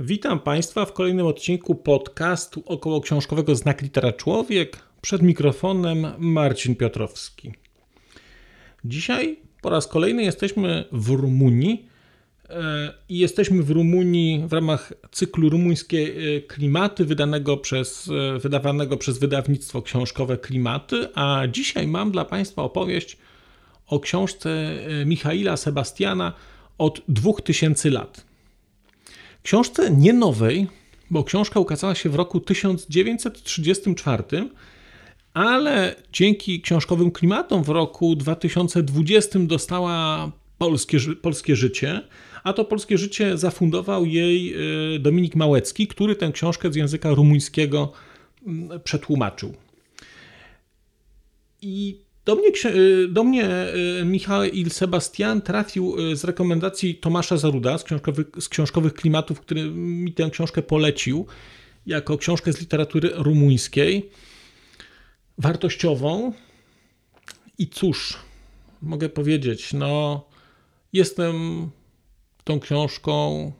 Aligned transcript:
Witam 0.00 0.40
Państwa 0.40 0.84
w 0.84 0.92
kolejnym 0.92 1.26
odcinku 1.26 1.74
podcastu 1.74 2.62
około 2.66 3.00
książkowego 3.00 3.54
Znak 3.54 3.82
Litera 3.82 4.12
Człowiek. 4.12 4.78
Przed 5.00 5.22
mikrofonem 5.22 6.06
Marcin 6.18 6.74
Piotrowski. 6.74 7.52
Dzisiaj 8.84 9.36
po 9.62 9.70
raz 9.70 9.86
kolejny 9.86 10.22
jesteśmy 10.22 10.84
w 10.92 11.08
Rumunii 11.08 11.86
e, 12.48 12.92
i 13.08 13.18
jesteśmy 13.18 13.62
w 13.62 13.70
Rumunii 13.70 14.44
w 14.46 14.52
ramach 14.52 14.92
cyklu 15.10 15.48
Rumuńskie 15.48 15.98
e, 15.98 16.40
Klimaty 16.40 17.04
wydanego 17.04 17.56
przez, 17.56 18.10
e, 18.36 18.38
wydawanego 18.38 18.96
przez 18.96 19.18
wydawnictwo 19.18 19.82
książkowe 19.82 20.38
Klimaty, 20.38 21.08
a 21.14 21.42
dzisiaj 21.52 21.86
mam 21.88 22.10
dla 22.10 22.24
Państwa 22.24 22.62
opowieść 22.62 23.16
o 23.86 24.00
książce 24.00 24.78
Michaila 25.06 25.56
Sebastiana 25.56 26.32
od 26.78 27.02
2000 27.08 27.90
lat. 27.90 28.35
Książce 29.46 29.90
nie 29.90 30.12
nowej, 30.12 30.66
bo 31.10 31.24
książka 31.24 31.60
ukazała 31.60 31.94
się 31.94 32.08
w 32.08 32.14
roku 32.14 32.40
1934, 32.40 34.22
ale 35.34 35.94
dzięki 36.12 36.60
książkowym 36.60 37.10
klimatom 37.10 37.64
w 37.64 37.68
roku 37.68 38.16
2020 38.16 39.38
dostała 39.38 40.30
polskie, 40.58 40.98
polskie 41.22 41.56
życie, 41.56 42.00
a 42.44 42.52
to 42.52 42.64
polskie 42.64 42.98
życie 42.98 43.38
zafundował 43.38 44.06
jej 44.06 44.54
e, 44.54 44.98
Dominik 44.98 45.36
Małecki, 45.36 45.86
który 45.86 46.16
tę 46.16 46.32
książkę 46.32 46.72
z 46.72 46.76
języka 46.76 47.10
rumuńskiego 47.10 47.92
mm, 48.46 48.80
przetłumaczył. 48.80 49.54
I 51.62 52.05
do 52.26 52.34
mnie, 52.34 52.48
y, 52.74 53.08
do 53.08 53.24
mnie 53.24 53.48
y, 54.00 54.04
Michał 54.04 54.42
Sebastian 54.68 55.42
trafił 55.42 56.00
y, 56.00 56.16
z 56.16 56.24
rekomendacji 56.24 56.94
Tomasza 56.94 57.36
Zaruda 57.36 57.78
z 57.78 57.84
książkowych, 57.84 58.26
z 58.40 58.48
książkowych 58.48 58.94
klimatów, 58.94 59.40
który 59.40 59.70
mi 59.70 60.12
tę 60.12 60.30
książkę 60.30 60.62
polecił 60.62 61.26
jako 61.86 62.18
książkę 62.18 62.52
z 62.52 62.60
literatury 62.60 63.10
rumuńskiej, 63.14 64.10
wartościową. 65.38 66.32
I 67.58 67.68
cóż, 67.68 68.18
mogę 68.82 69.08
powiedzieć, 69.08 69.72
no, 69.72 70.24
jestem 70.92 71.34
tą 72.44 72.60
książką 72.60 73.52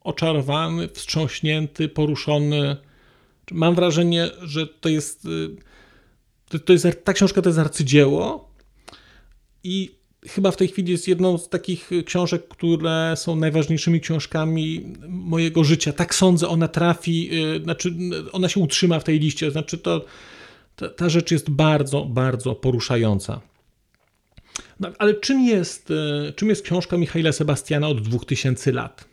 oczarowany, 0.00 0.88
wstrząśnięty, 0.88 1.88
poruszony. 1.88 2.76
Mam 3.50 3.74
wrażenie, 3.74 4.28
że 4.42 4.66
to 4.66 4.88
jest 4.88 5.28
to, 6.48 6.58
to 6.58 6.72
jest, 6.72 6.86
ta 7.04 7.12
książka 7.12 7.42
to 7.42 7.48
jest 7.48 7.58
arcydzieło 7.58 8.50
i 9.64 9.96
chyba 10.28 10.50
w 10.50 10.56
tej 10.56 10.68
chwili 10.68 10.92
jest 10.92 11.08
jedną 11.08 11.38
z 11.38 11.48
takich 11.48 11.90
książek, 12.06 12.48
które 12.48 13.14
są 13.16 13.36
najważniejszymi 13.36 14.00
książkami 14.00 14.92
mojego 15.08 15.64
życia. 15.64 15.92
Tak 15.92 16.14
sądzę, 16.14 16.48
ona 16.48 16.68
trafi, 16.68 17.26
yy, 17.26 17.60
znaczy 17.62 17.94
ona 18.32 18.48
się 18.48 18.60
utrzyma 18.60 19.00
w 19.00 19.04
tej 19.04 19.18
liście. 19.18 19.50
Znaczy 19.50 19.78
to, 19.78 20.04
ta, 20.76 20.88
ta 20.88 21.08
rzecz 21.08 21.30
jest 21.30 21.50
bardzo, 21.50 22.04
bardzo 22.04 22.54
poruszająca. 22.54 23.40
No, 24.80 24.90
ale 24.98 25.14
czym 25.14 25.40
jest, 25.40 25.90
yy, 25.90 26.32
czym 26.36 26.48
jest 26.48 26.62
książka 26.62 26.96
Michaela 26.96 27.32
Sebastiana 27.32 27.88
od 27.88 28.00
2000 28.00 28.72
lat? 28.72 29.04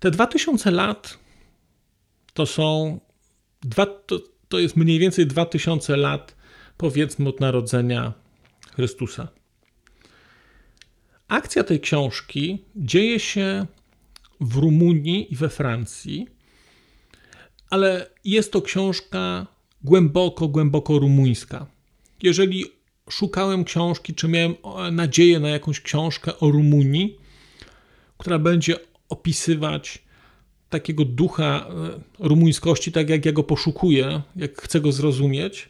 Te 0.00 0.10
2000 0.10 0.70
lat 0.70 1.18
to 2.34 2.46
są 2.46 3.00
dwa, 3.62 3.86
to, 3.86 4.18
to 4.54 4.58
jest 4.58 4.76
mniej 4.76 4.98
więcej 4.98 5.26
2000 5.26 5.96
lat, 5.96 6.34
powiedzmy, 6.76 7.28
od 7.28 7.40
narodzenia 7.40 8.12
Chrystusa. 8.74 9.28
Akcja 11.28 11.64
tej 11.64 11.80
książki 11.80 12.64
dzieje 12.76 13.20
się 13.20 13.66
w 14.40 14.56
Rumunii 14.56 15.32
i 15.32 15.36
we 15.36 15.48
Francji, 15.48 16.28
ale 17.70 18.10
jest 18.24 18.52
to 18.52 18.62
książka 18.62 19.46
głęboko, 19.84 20.48
głęboko 20.48 20.98
rumuńska. 20.98 21.66
Jeżeli 22.22 22.64
szukałem 23.10 23.64
książki, 23.64 24.14
czy 24.14 24.28
miałem 24.28 24.54
nadzieję 24.92 25.40
na 25.40 25.48
jakąś 25.48 25.80
książkę 25.80 26.38
o 26.38 26.50
Rumunii, 26.50 27.18
która 28.18 28.38
będzie 28.38 28.76
opisywać 29.08 30.03
takiego 30.74 31.04
ducha 31.04 31.66
e, 31.68 32.28
rumuńskości, 32.28 32.92
tak 32.92 33.10
jak 33.10 33.24
ja 33.24 33.32
go 33.32 33.42
poszukuję, 33.42 34.22
jak 34.36 34.62
chcę 34.62 34.80
go 34.80 34.92
zrozumieć, 34.92 35.68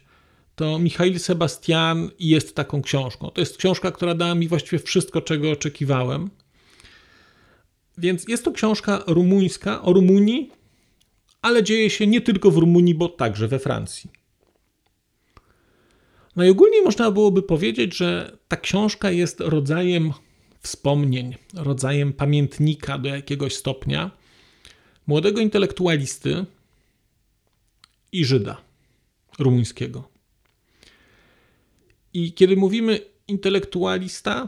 to 0.55 0.79
Michail 0.79 1.19
Sebastian 1.19 2.09
jest 2.19 2.55
taką 2.55 2.81
książką. 2.81 3.29
To 3.29 3.41
jest 3.41 3.57
książka, 3.57 3.91
która 3.91 4.15
dała 4.15 4.35
mi 4.35 4.47
właściwie 4.47 4.79
wszystko, 4.79 5.21
czego 5.21 5.51
oczekiwałem. 5.51 6.29
Więc 7.97 8.27
jest 8.27 8.45
to 8.45 8.51
książka 8.51 9.03
rumuńska 9.07 9.81
o 9.81 9.93
Rumunii, 9.93 10.51
ale 11.41 11.63
dzieje 11.63 11.89
się 11.89 12.07
nie 12.07 12.21
tylko 12.21 12.51
w 12.51 12.57
Rumunii, 12.57 12.95
bo 12.95 13.09
także 13.09 13.47
we 13.47 13.59
Francji. 13.59 14.09
Najogólniej 16.35 16.81
można 16.81 17.11
byłoby 17.11 17.41
powiedzieć, 17.43 17.97
że 17.97 18.37
ta 18.47 18.57
książka 18.57 19.11
jest 19.11 19.39
rodzajem 19.39 20.13
wspomnień, 20.59 21.35
rodzajem 21.53 22.13
pamiętnika 22.13 22.97
do 22.97 23.09
jakiegoś 23.09 23.55
stopnia 23.55 24.11
młodego 25.07 25.41
intelektualisty 25.41 26.45
i 28.11 28.25
Żyda 28.25 28.61
rumuńskiego. 29.39 30.09
I 32.13 32.33
kiedy 32.33 32.55
mówimy 32.55 32.99
intelektualista 33.27 34.47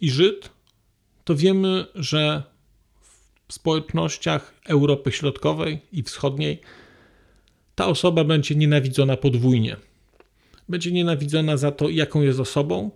i 0.00 0.10
Żyd, 0.10 0.50
to 1.24 1.34
wiemy, 1.34 1.86
że 1.94 2.42
w 3.48 3.54
społecznościach 3.54 4.54
Europy 4.66 5.12
Środkowej 5.12 5.78
i 5.92 6.02
Wschodniej 6.02 6.60
ta 7.74 7.86
osoba 7.86 8.24
będzie 8.24 8.54
nienawidzona 8.54 9.16
podwójnie. 9.16 9.76
Będzie 10.68 10.92
nienawidzona 10.92 11.56
za 11.56 11.72
to, 11.72 11.88
jaką 11.88 12.22
jest 12.22 12.40
osobą 12.40 12.90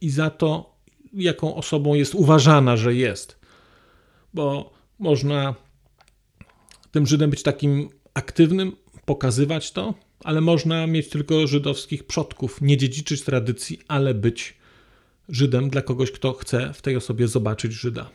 i 0.00 0.10
za 0.10 0.30
to, 0.30 0.74
jaką 1.12 1.54
osobą 1.54 1.94
jest 1.94 2.14
uważana, 2.14 2.76
że 2.76 2.94
jest. 2.94 3.38
Bo 4.34 4.72
można 4.98 5.54
tym 6.94 7.06
Żydem 7.06 7.30
być 7.30 7.42
takim 7.42 7.88
aktywnym, 8.14 8.76
pokazywać 9.04 9.72
to, 9.72 9.94
ale 10.24 10.40
można 10.40 10.86
mieć 10.86 11.08
tylko 11.08 11.46
żydowskich 11.46 12.04
przodków, 12.04 12.60
nie 12.60 12.76
dziedziczyć 12.76 13.22
tradycji, 13.22 13.80
ale 13.88 14.14
być 14.14 14.54
Żydem 15.28 15.70
dla 15.70 15.82
kogoś, 15.82 16.10
kto 16.10 16.32
chce 16.32 16.72
w 16.72 16.82
tej 16.82 16.96
osobie 16.96 17.28
zobaczyć 17.28 17.72
Żyda. 17.72 18.10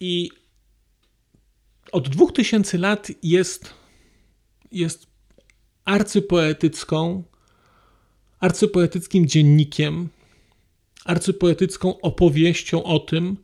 I 0.00 0.30
od 1.92 2.08
2000 2.08 2.78
lat 2.78 3.08
jest, 3.22 3.74
jest 4.72 5.06
arcypoetycką, 5.84 7.24
arcypoetyckim 8.40 9.26
dziennikiem, 9.26 10.08
arcypoetycką 11.04 12.00
opowieścią 12.00 12.84
o 12.84 12.98
tym, 12.98 13.36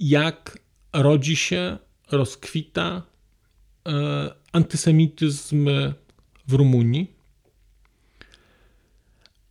jak 0.00 0.58
rodzi 0.92 1.36
się 1.36 1.78
rozkwita 2.10 3.02
e, 3.88 4.34
antysemityzm 4.52 5.68
w 6.46 6.52
Rumunii, 6.52 7.14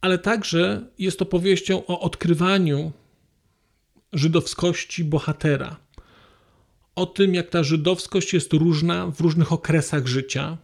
ale 0.02 0.18
także 0.18 0.88
jest 1.00 1.22
opowieścią 1.22 1.86
o 1.86 2.00
odkrywaniu 2.00 2.92
żydowskości 4.14 5.04
bohatera. 5.04 5.78
O 6.96 7.06
tym, 7.06 7.34
jak 7.34 7.50
ta 7.50 7.64
żydowskość 7.64 8.34
jest 8.34 8.54
różna 8.54 9.08
w 9.08 9.22
różnych 9.22 9.52
okresach 9.52 10.08
życia, 10.08 10.58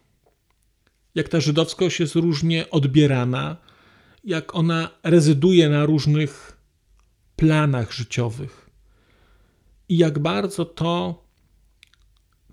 jak 1.15 1.29
ta 1.29 1.39
żydowskość 1.39 1.99
jest 1.99 2.15
różnie 2.15 2.69
odbierana, 2.69 3.57
jak 4.23 4.55
ona 4.55 4.89
rezyduje 5.03 5.69
na 5.69 5.85
różnych 5.85 6.57
planach 7.35 7.91
życiowych 7.91 8.69
i 9.89 9.97
jak 9.97 10.19
bardzo 10.19 10.65
to 10.65 11.23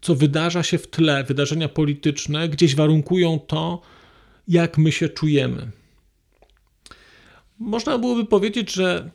co 0.06 0.14
wydarza 0.14 0.62
się 0.62 0.78
w 0.78 0.86
tle, 0.86 1.24
wydarzenia 1.24 1.68
polityczne, 1.68 2.48
gdzieś 2.48 2.74
warunkują 2.74 3.38
to, 3.38 3.82
jak 4.48 4.78
my 4.78 4.92
się 4.92 5.08
czujemy. 5.08 5.70
Można 7.58 7.98
byłoby 7.98 8.24
powiedzieć, 8.26 8.72
że 8.72 9.10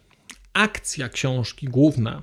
akcja 0.53 1.09
książki 1.09 1.67
główna, 1.67 2.21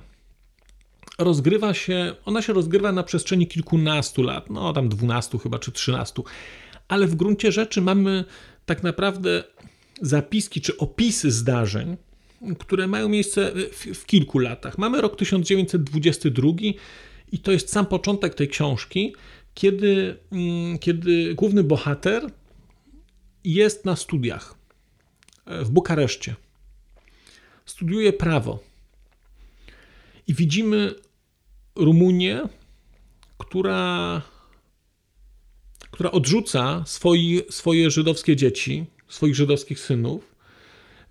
rozgrywa 1.19 1.73
się, 1.73 2.15
ona 2.25 2.41
się 2.41 2.53
rozgrywa 2.53 2.91
na 2.91 3.03
przestrzeni 3.03 3.47
kilkunastu 3.47 4.23
lat, 4.23 4.49
no 4.49 4.73
tam 4.73 4.89
dwunastu 4.89 5.39
chyba, 5.39 5.59
czy 5.59 5.71
trzynastu, 5.71 6.23
ale 6.87 7.07
w 7.07 7.15
gruncie 7.15 7.51
rzeczy 7.51 7.81
mamy 7.81 8.25
tak 8.65 8.83
naprawdę 8.83 9.43
zapiski 10.01 10.61
czy 10.61 10.77
opisy 10.77 11.31
zdarzeń, 11.31 11.97
które 12.59 12.87
mają 12.87 13.09
miejsce 13.09 13.51
w, 13.71 13.99
w 13.99 14.05
kilku 14.05 14.39
latach. 14.39 14.77
Mamy 14.77 15.01
rok 15.01 15.15
1922 15.15 16.51
i 17.31 17.39
to 17.39 17.51
jest 17.51 17.71
sam 17.71 17.85
początek 17.85 18.35
tej 18.35 18.47
książki, 18.47 19.15
kiedy, 19.53 20.17
mm, 20.31 20.79
kiedy 20.79 21.35
główny 21.35 21.63
bohater 21.63 22.31
jest 23.43 23.85
na 23.85 23.95
studiach 23.95 24.55
e, 25.45 25.65
w 25.65 25.69
Bukareszcie. 25.69 26.35
Studiuje 27.65 28.13
prawo. 28.13 28.59
I 30.27 30.33
widzimy 30.33 30.95
Rumunię, 31.75 32.41
która, 33.37 34.21
która 35.91 36.11
odrzuca 36.11 36.83
swoi, 36.87 37.41
swoje 37.49 37.91
żydowskie 37.91 38.35
dzieci, 38.35 38.85
swoich 39.07 39.35
żydowskich 39.35 39.79
synów. 39.79 40.35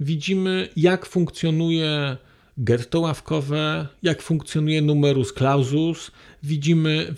Widzimy, 0.00 0.68
jak 0.76 1.06
funkcjonuje 1.06 2.16
getto 2.58 3.00
ławkowe, 3.00 3.88
jak 4.02 4.22
funkcjonuje 4.22 4.82
numerus 4.82 5.32
clausus, 5.32 6.10
widzimy 6.42 7.14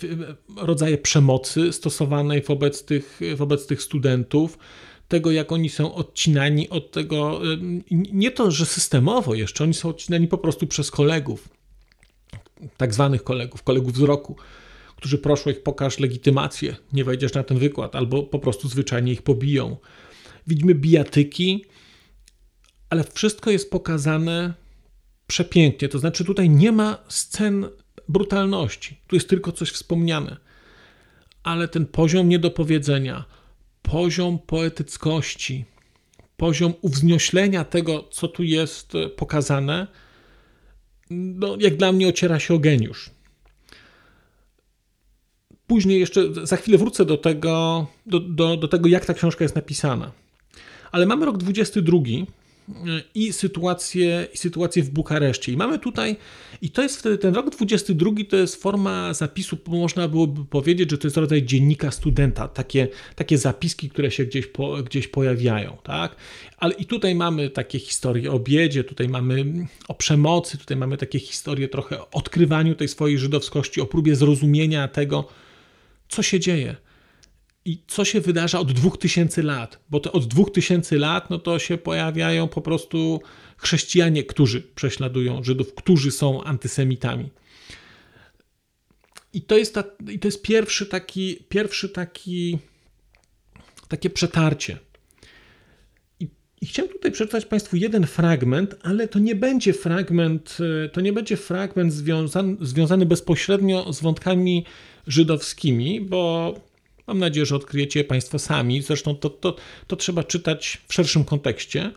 rodzaje 0.57 0.97
przemocy 0.97 1.73
stosowanej 1.73 2.41
wobec 2.41 2.85
tych, 2.85 3.19
wobec 3.35 3.67
tych 3.67 3.81
studentów, 3.81 4.57
tego, 5.07 5.31
jak 5.31 5.51
oni 5.51 5.69
są 5.69 5.95
odcinani 5.95 6.69
od 6.69 6.91
tego, 6.91 7.41
nie 7.91 8.31
to, 8.31 8.51
że 8.51 8.65
systemowo 8.65 9.35
jeszcze, 9.35 9.63
oni 9.63 9.73
są 9.73 9.89
odcinani 9.89 10.27
po 10.27 10.37
prostu 10.37 10.67
przez 10.67 10.91
kolegów, 10.91 11.49
tak 12.77 12.93
zwanych 12.93 13.23
kolegów, 13.23 13.63
kolegów 13.63 13.97
z 13.97 14.01
roku, 14.01 14.35
którzy 14.95 15.17
proszą 15.17 15.49
ich, 15.49 15.63
pokaż 15.63 15.99
legitymację, 15.99 16.75
nie 16.93 17.03
wejdziesz 17.03 17.33
na 17.33 17.43
ten 17.43 17.57
wykład, 17.57 17.95
albo 17.95 18.23
po 18.23 18.39
prostu 18.39 18.67
zwyczajnie 18.67 19.11
ich 19.11 19.21
pobiją. 19.21 19.77
Widzimy 20.47 20.75
bijatyki, 20.75 21.65
ale 22.89 23.03
wszystko 23.03 23.51
jest 23.51 23.71
pokazane 23.71 24.60
przepięknie. 25.31 25.89
To 25.89 25.99
znaczy, 25.99 26.25
tutaj 26.25 26.49
nie 26.49 26.71
ma 26.71 26.97
scen 27.07 27.65
brutalności, 28.07 28.97
tu 29.07 29.15
jest 29.15 29.29
tylko 29.29 29.51
coś 29.51 29.71
wspomniane. 29.71 30.37
Ale 31.43 31.67
ten 31.67 31.85
poziom 31.85 32.29
niedopowiedzenia, 32.29 33.25
poziom 33.81 34.39
poetyckości, 34.39 35.65
poziom 36.37 36.73
uwznioślenia 36.81 37.65
tego, 37.65 38.03
co 38.11 38.27
tu 38.27 38.43
jest 38.43 38.93
pokazane, 39.17 39.87
no, 41.09 41.57
jak 41.59 41.77
dla 41.77 41.91
mnie 41.91 42.07
ociera 42.07 42.39
się 42.39 42.53
o 42.53 42.59
geniusz. 42.59 43.09
Później 45.67 45.99
jeszcze, 45.99 46.21
za 46.43 46.57
chwilę 46.57 46.77
wrócę 46.77 47.05
do 47.05 47.17
tego, 47.17 47.87
do, 48.05 48.19
do, 48.19 48.57
do 48.57 48.67
tego, 48.67 48.89
jak 48.89 49.05
ta 49.05 49.13
książka 49.13 49.43
jest 49.43 49.55
napisana. 49.55 50.11
Ale 50.91 51.05
mamy 51.05 51.25
rok 51.25 51.37
22 51.37 51.97
i 53.15 53.33
sytuację, 53.33 54.27
i 54.33 54.37
sytuację 54.37 54.83
w 54.83 54.89
Bukareszcie. 54.89 55.51
I 55.51 55.57
mamy 55.57 55.79
tutaj, 55.79 56.15
i 56.61 56.69
to 56.69 56.81
jest 56.81 56.99
wtedy 56.99 57.17
ten 57.17 57.35
rok 57.35 57.49
22, 57.49 58.11
to 58.29 58.35
jest 58.35 58.55
forma 58.55 59.13
zapisu, 59.13 59.57
można 59.67 60.07
byłoby 60.07 60.45
powiedzieć, 60.45 60.91
że 60.91 60.97
to 60.97 61.07
jest 61.07 61.17
rodzaj 61.17 61.43
dziennika 61.43 61.91
studenta, 61.91 62.47
takie, 62.47 62.87
takie 63.15 63.37
zapiski, 63.37 63.89
które 63.89 64.11
się 64.11 64.25
gdzieś, 64.25 64.47
po, 64.47 64.83
gdzieś 64.83 65.07
pojawiają, 65.07 65.77
tak? 65.83 66.15
Ale 66.57 66.73
i 66.73 66.85
tutaj 66.85 67.15
mamy 67.15 67.49
takie 67.49 67.79
historie 67.79 68.31
o 68.31 68.39
biedzie, 68.39 68.83
tutaj 68.83 69.09
mamy 69.09 69.67
o 69.87 69.93
przemocy, 69.93 70.57
tutaj 70.57 70.77
mamy 70.77 70.97
takie 70.97 71.19
historie 71.19 71.67
trochę 71.67 72.01
o 72.01 72.09
odkrywaniu 72.11 72.75
tej 72.75 72.87
swojej 72.87 73.17
żydowskości, 73.17 73.81
o 73.81 73.85
próbie 73.85 74.15
zrozumienia 74.15 74.87
tego, 74.87 75.27
co 76.09 76.23
się 76.23 76.39
dzieje 76.39 76.75
i 77.65 77.83
co 77.87 78.05
się 78.05 78.21
wydarza 78.21 78.59
od 78.59 78.71
2000 78.71 79.43
lat, 79.43 79.79
bo 79.89 79.99
to 79.99 80.11
od 80.11 80.27
2000 80.27 80.97
lat 80.97 81.29
no 81.29 81.39
to 81.39 81.59
się 81.59 81.77
pojawiają 81.77 82.47
po 82.47 82.61
prostu 82.61 83.21
chrześcijanie, 83.57 84.23
którzy 84.23 84.61
prześladują 84.61 85.43
Żydów, 85.43 85.73
którzy 85.75 86.11
są 86.11 86.43
antysemitami. 86.43 87.29
I 89.33 89.41
to 89.41 89.57
jest, 89.57 89.73
ta, 89.73 89.83
i 90.09 90.19
to 90.19 90.27
jest 90.27 90.41
pierwszy 90.41 90.85
taki, 90.85 91.37
pierwszy 91.49 91.89
taki, 91.89 92.57
takie 93.87 94.09
przetarcie. 94.09 94.77
I, 96.19 96.27
I 96.61 96.65
chciałem 96.65 96.91
tutaj 96.91 97.11
przeczytać 97.11 97.45
Państwu 97.45 97.75
jeden 97.75 98.07
fragment, 98.07 98.75
ale 98.83 99.07
to 99.07 99.19
nie 99.19 99.35
będzie 99.35 99.73
fragment, 99.73 100.57
to 100.93 101.01
nie 101.01 101.13
będzie 101.13 101.37
fragment 101.37 101.93
związany, 101.93 102.57
związany 102.61 103.05
bezpośrednio 103.05 103.93
z 103.93 104.01
wątkami 104.01 104.65
żydowskimi, 105.07 106.01
bo 106.01 106.55
Mam 107.11 107.19
nadzieję, 107.19 107.45
że 107.45 107.55
odkryjecie 107.55 107.99
je 107.99 108.03
Państwo 108.03 108.39
sami. 108.39 108.81
Zresztą 108.81 109.15
to, 109.15 109.29
to, 109.29 109.55
to 109.87 109.95
trzeba 109.95 110.23
czytać 110.23 110.81
w 110.87 110.93
szerszym 110.93 111.23
kontekście. 111.23 111.91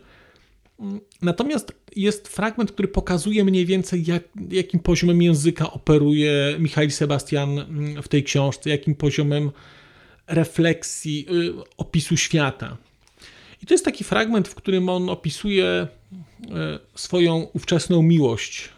Natomiast 1.21 1.73
jest 1.95 2.27
fragment, 2.27 2.71
który 2.71 2.87
pokazuje 2.87 3.43
mniej 3.43 3.65
więcej, 3.65 4.05
jak, 4.05 4.23
jakim 4.49 4.79
poziomem 4.79 5.21
języka 5.21 5.71
operuje 5.71 6.55
Michał 6.59 6.89
Sebastian 6.89 7.59
mm, 7.59 8.03
w 8.03 8.07
tej 8.07 8.23
książce, 8.23 8.69
jakim 8.69 8.95
poziomem 8.95 9.51
refleksji, 10.27 11.25
y, 11.31 11.53
opisu 11.77 12.17
świata. 12.17 12.77
I 13.63 13.65
to 13.65 13.73
jest 13.73 13.85
taki 13.85 14.03
fragment, 14.03 14.47
w 14.47 14.55
którym 14.55 14.89
on 14.89 15.09
opisuje 15.09 15.87
y, 16.43 16.47
swoją 16.95 17.47
ówczesną 17.53 18.01
miłość 18.01 18.69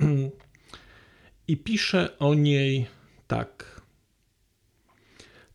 y, 0.00 0.04
i 1.48 1.56
pisze 1.56 2.18
o 2.18 2.34
niej 2.34 2.86
tak. 3.26 3.75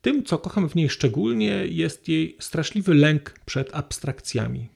Tym, 0.01 0.24
co 0.24 0.38
kocham 0.38 0.69
w 0.69 0.75
niej 0.75 0.89
szczególnie, 0.89 1.68
jest 1.68 2.07
jej 2.07 2.38
straszliwy 2.39 2.94
lęk 2.94 3.39
przed 3.45 3.75
abstrakcjami. 3.75 4.69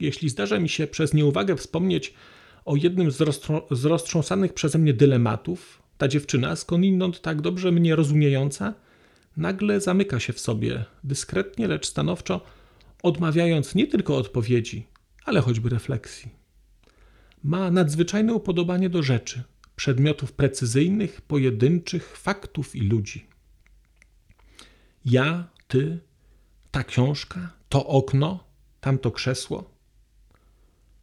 Jeśli 0.00 0.28
zdarza 0.28 0.58
mi 0.58 0.68
się 0.68 0.86
przez 0.86 1.14
nieuwagę 1.14 1.56
wspomnieć 1.56 2.14
o 2.64 2.76
jednym 2.76 3.10
z, 3.10 3.16
z 3.70 3.84
roztrząsanych 3.84 4.54
przeze 4.54 4.78
mnie 4.78 4.94
dylematów, 4.94 5.82
ta 5.98 6.08
dziewczyna, 6.08 6.56
skądinąd 6.56 7.20
tak 7.20 7.40
dobrze 7.40 7.72
mnie 7.72 7.96
rozumiejąca, 7.96 8.74
nagle 9.36 9.80
zamyka 9.80 10.20
się 10.20 10.32
w 10.32 10.40
sobie, 10.40 10.84
dyskretnie, 11.04 11.68
lecz 11.68 11.86
stanowczo, 11.86 12.40
odmawiając 13.02 13.74
nie 13.74 13.86
tylko 13.86 14.16
odpowiedzi, 14.16 14.86
ale 15.24 15.40
choćby 15.40 15.68
refleksji. 15.68 16.30
Ma 17.44 17.70
nadzwyczajne 17.70 18.34
upodobanie 18.34 18.90
do 18.90 19.02
rzeczy, 19.02 19.42
przedmiotów 19.76 20.32
precyzyjnych, 20.32 21.20
pojedynczych, 21.20 22.16
faktów 22.16 22.76
i 22.76 22.80
ludzi 22.80 23.28
ja, 25.10 25.48
ty, 25.68 25.98
ta 26.70 26.84
książka, 26.84 27.52
to 27.68 27.86
okno, 27.86 28.44
tamto 28.80 29.10
krzesło. 29.10 29.70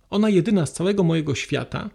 Ona 0.10 0.30
jedyna 0.30 0.66
z 0.66 0.74
całego 0.74 1.04
mojego 1.04 1.36
świata, 1.36 1.90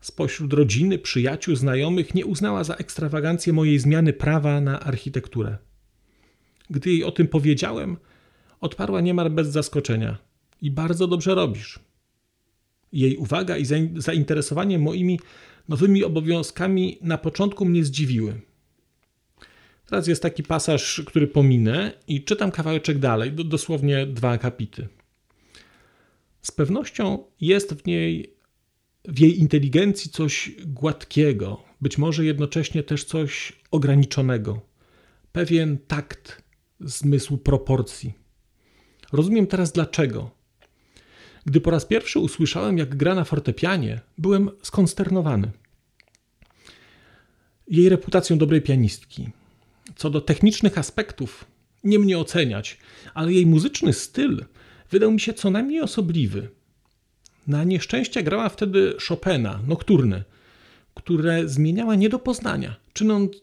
spośród 0.00 0.52
rodziny, 0.52 0.98
przyjaciół, 0.98 1.56
znajomych, 1.56 2.14
nie 2.14 2.26
uznała 2.26 2.64
za 2.64 2.74
ekstrawagancję 2.74 3.52
mojej 3.52 3.78
zmiany 3.78 4.12
prawa 4.12 4.60
na 4.60 4.80
architekturę. 4.80 5.58
Gdy 6.70 6.90
jej 6.90 7.04
o 7.04 7.12
tym 7.12 7.28
powiedziałem, 7.28 7.96
odparła 8.60 9.00
niemal 9.00 9.30
bez 9.30 9.48
zaskoczenia. 9.48 10.18
I 10.62 10.70
bardzo 10.70 11.06
dobrze 11.06 11.34
robisz. 11.34 11.78
Jej 12.92 13.16
uwaga 13.16 13.56
i 13.56 13.64
zainteresowanie 13.96 14.78
moimi 14.78 15.20
nowymi 15.68 16.04
obowiązkami 16.04 16.98
na 17.02 17.18
początku 17.18 17.64
mnie 17.64 17.84
zdziwiły. 17.84 18.40
Teraz 19.86 20.06
jest 20.06 20.22
taki 20.22 20.42
pasaż, 20.42 21.02
który 21.06 21.26
pominę 21.26 21.92
i 22.08 22.24
czytam 22.24 22.50
kawałeczek 22.50 22.98
dalej, 22.98 23.32
dosłownie 23.32 24.06
dwa 24.06 24.30
akapity. 24.30 24.88
Z 26.42 26.50
pewnością 26.50 27.24
jest 27.40 27.74
w 27.74 27.86
niej, 27.86 28.34
w 29.04 29.18
jej 29.18 29.40
inteligencji 29.40 30.10
coś 30.10 30.50
gładkiego, 30.66 31.62
być 31.80 31.98
może 31.98 32.24
jednocześnie 32.24 32.82
też 32.82 33.04
coś 33.04 33.52
ograniczonego, 33.70 34.60
pewien 35.32 35.78
takt, 35.78 36.42
zmysł 36.80 37.38
proporcji. 37.38 38.12
Rozumiem 39.12 39.46
teraz 39.46 39.72
dlaczego. 39.72 40.30
Gdy 41.46 41.60
po 41.60 41.70
raz 41.70 41.84
pierwszy 41.84 42.18
usłyszałem, 42.18 42.78
jak 42.78 42.96
gra 42.96 43.14
na 43.14 43.24
fortepianie, 43.24 44.00
byłem 44.18 44.50
skonsternowany. 44.62 45.50
Jej 47.68 47.88
reputacją 47.88 48.38
dobrej 48.38 48.62
pianistki, 48.62 49.28
co 49.96 50.10
do 50.10 50.20
technicznych 50.20 50.78
aspektów 50.78 51.44
nie 51.84 51.98
mnie 51.98 52.18
oceniać, 52.18 52.78
ale 53.14 53.32
jej 53.32 53.46
muzyczny 53.46 53.92
styl 53.92 54.44
wydał 54.90 55.12
mi 55.12 55.20
się 55.20 55.32
co 55.34 55.50
najmniej 55.50 55.80
osobliwy. 55.80 56.48
Na 57.46 57.64
nieszczęście 57.64 58.22
grała 58.22 58.48
wtedy 58.48 58.96
Chopina, 59.08 59.60
nokturne, 59.66 60.24
które 60.94 61.48
zmieniała 61.48 61.94
nie 61.94 62.08
do 62.08 62.18
poznania, 62.18 62.76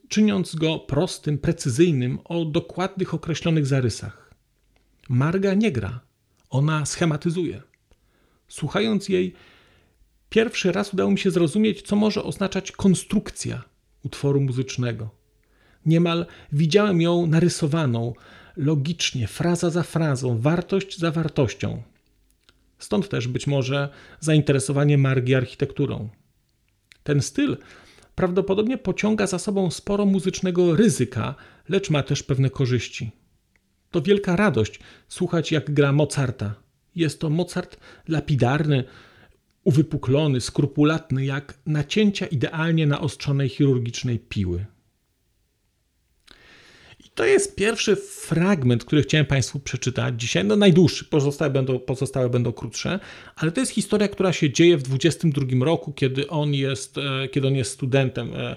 czyniąc 0.10 0.56
go 0.56 0.80
prostym, 0.80 1.38
precyzyjnym, 1.38 2.20
o 2.24 2.46
dokładnych 2.46 3.14
określonych 3.14 3.66
zarysach. 3.66 4.34
Marga 5.10 5.54
nie 5.54 5.72
gra, 5.72 6.00
ona 6.50 6.86
schematyzuje. 6.86 7.62
Słuchając 8.48 9.10
jej, 9.10 9.34
pierwszy 10.30 10.72
raz 10.72 10.94
udało 10.94 11.12
mi 11.12 11.18
się 11.18 11.32
zrozumieć, 11.32 11.82
co 11.82 11.96
może 11.96 12.24
oznaczać 12.24 12.72
konstrukcja 12.72 13.64
utworu 14.04 14.42
muzycznego. 14.42 15.23
Niemal 15.86 16.26
widziałem 16.52 17.02
ją 17.02 17.28
narysowaną, 17.28 18.14
logicznie, 18.58 19.28
fraza 19.28 19.70
za 19.70 19.84
frazą, 19.84 20.40
wartość 20.40 21.00
za 21.00 21.12
wartością. 21.12 21.84
Stąd 22.80 23.10
też 23.10 23.28
być 23.28 23.48
może 23.48 23.90
zainteresowanie 24.20 24.98
Margi 24.98 25.36
architekturą. 25.36 26.10
Ten 27.04 27.22
styl 27.22 27.58
prawdopodobnie 28.16 28.78
pociąga 28.78 29.28
za 29.28 29.40
sobą 29.40 29.72
sporo 29.72 30.06
muzycznego 30.06 30.76
ryzyka, 30.76 31.36
lecz 31.70 31.90
ma 31.90 32.04
też 32.04 32.24
pewne 32.24 32.50
korzyści. 32.50 33.12
To 33.92 34.02
wielka 34.02 34.36
radość 34.36 34.80
słuchać, 35.08 35.52
jak 35.52 35.74
gra 35.74 35.92
Mozarta. 35.92 36.56
Jest 36.96 37.20
to 37.20 37.30
Mozart 37.30 37.78
lapidarny, 38.08 38.84
uwypuklony, 39.64 40.42
skrupulatny, 40.42 41.26
jak 41.26 41.60
nacięcia 41.66 42.26
idealnie 42.26 42.88
naostrzonej 42.88 43.50
chirurgicznej 43.50 44.20
piły. 44.20 44.66
To 47.16 47.26
jest 47.26 47.56
pierwszy 47.56 47.96
fragment, 47.96 48.86
który 48.86 49.04
chciałem 49.04 49.26
Państwu 49.26 49.60
przeczytać 49.60 50.22
dzisiaj. 50.22 50.46
No 50.46 50.56
najdłuższy, 50.56 51.06
pozostałe 51.06 51.52
będą, 51.52 51.80
pozostałe 51.80 52.30
będą 52.30 52.54
krótsze, 52.54 53.00
ale 53.36 53.52
to 53.52 53.60
jest 53.60 53.72
historia, 53.72 54.08
która 54.08 54.34
się 54.34 54.52
dzieje 54.52 54.78
w 54.78 54.84
22 54.84 55.66
roku, 55.66 55.94
kiedy 55.94 56.28
on 56.28 56.54
jest, 56.54 56.98
e, 56.98 57.28
kiedy 57.28 57.48
on 57.48 57.56
jest 57.56 57.72
studentem. 57.72 58.34
E, 58.34 58.56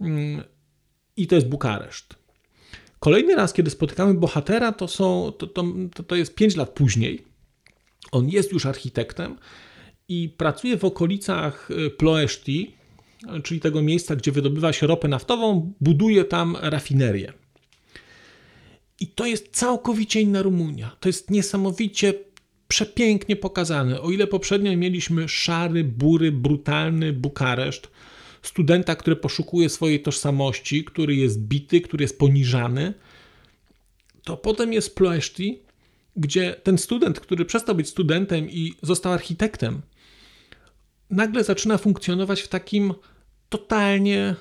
mm, 0.00 0.44
I 1.16 1.26
to 1.26 1.34
jest 1.34 1.48
Bukareszt. 1.48 2.14
Kolejny 3.00 3.34
raz, 3.34 3.52
kiedy 3.52 3.70
spotykamy 3.70 4.14
bohatera, 4.14 4.72
to, 4.72 4.88
są, 4.88 5.32
to, 5.38 5.46
to, 5.46 6.02
to 6.06 6.16
jest 6.16 6.34
5 6.34 6.56
lat 6.56 6.70
później. 6.70 7.24
On 8.12 8.28
jest 8.28 8.52
już 8.52 8.66
architektem 8.66 9.38
i 10.08 10.28
pracuje 10.28 10.76
w 10.76 10.84
okolicach 10.84 11.68
e, 11.70 11.90
Ploeszti, 11.90 12.74
czyli 13.42 13.60
tego 13.60 13.82
miejsca, 13.82 14.16
gdzie 14.16 14.32
wydobywa 14.32 14.72
się 14.72 14.86
ropę 14.86 15.08
naftową, 15.08 15.72
buduje 15.80 16.24
tam 16.24 16.56
rafinerię. 16.60 17.39
I 19.00 19.06
to 19.06 19.26
jest 19.26 19.48
całkowicie 19.52 20.20
inna 20.20 20.42
Rumunia. 20.42 20.96
To 21.00 21.08
jest 21.08 21.30
niesamowicie 21.30 22.14
przepięknie 22.68 23.36
pokazane. 23.36 24.00
O 24.00 24.10
ile 24.10 24.26
poprzednio 24.26 24.76
mieliśmy 24.76 25.28
szary, 25.28 25.84
bury, 25.84 26.32
brutalny 26.32 27.12
Bukareszt, 27.12 27.88
studenta, 28.42 28.96
który 28.96 29.16
poszukuje 29.16 29.68
swojej 29.68 30.02
tożsamości, 30.02 30.84
który 30.84 31.14
jest 31.14 31.40
bity, 31.40 31.80
który 31.80 32.04
jest 32.04 32.18
poniżany, 32.18 32.94
to 34.24 34.36
potem 34.36 34.72
jest 34.72 34.94
Ploeszti, 34.94 35.58
gdzie 36.16 36.56
ten 36.62 36.78
student, 36.78 37.20
który 37.20 37.44
przestał 37.44 37.74
być 37.74 37.88
studentem 37.88 38.50
i 38.50 38.74
został 38.82 39.12
architektem, 39.12 39.80
nagle 41.10 41.44
zaczyna 41.44 41.78
funkcjonować 41.78 42.40
w 42.40 42.48
takim 42.48 42.94
totalnie 43.48 44.34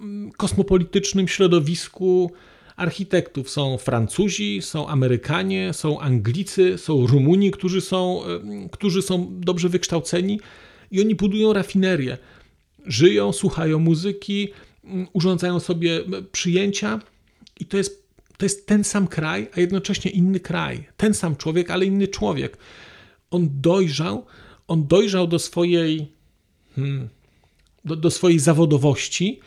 mm, 0.00 0.30
kosmopolitycznym 0.32 1.28
środowisku 1.28 2.32
architektów. 2.78 3.50
Są 3.50 3.78
Francuzi, 3.78 4.62
są 4.62 4.88
Amerykanie, 4.88 5.72
są 5.72 6.00
Anglicy, 6.00 6.78
są 6.78 7.06
Rumuni, 7.06 7.50
którzy 7.50 7.80
są, 7.80 8.22
którzy 8.70 9.02
są 9.02 9.40
dobrze 9.40 9.68
wykształceni 9.68 10.40
i 10.90 11.00
oni 11.00 11.14
budują 11.14 11.52
rafinerię. 11.52 12.18
Żyją, 12.86 13.32
słuchają 13.32 13.78
muzyki, 13.78 14.48
urządzają 15.12 15.60
sobie 15.60 16.00
przyjęcia 16.32 17.00
i 17.60 17.64
to 17.64 17.76
jest, 17.76 18.08
to 18.36 18.44
jest 18.44 18.66
ten 18.66 18.84
sam 18.84 19.06
kraj, 19.06 19.48
a 19.56 19.60
jednocześnie 19.60 20.10
inny 20.10 20.40
kraj. 20.40 20.88
Ten 20.96 21.14
sam 21.14 21.36
człowiek, 21.36 21.70
ale 21.70 21.84
inny 21.84 22.08
człowiek. 22.08 22.58
On 23.30 23.48
dojrzał, 23.52 24.26
on 24.68 24.86
dojrzał 24.86 25.26
do 25.26 25.38
swojej, 25.38 26.08
hmm, 26.76 27.08
do, 27.84 27.96
do 27.96 28.10
swojej 28.10 28.38
zawodowości 28.38 29.40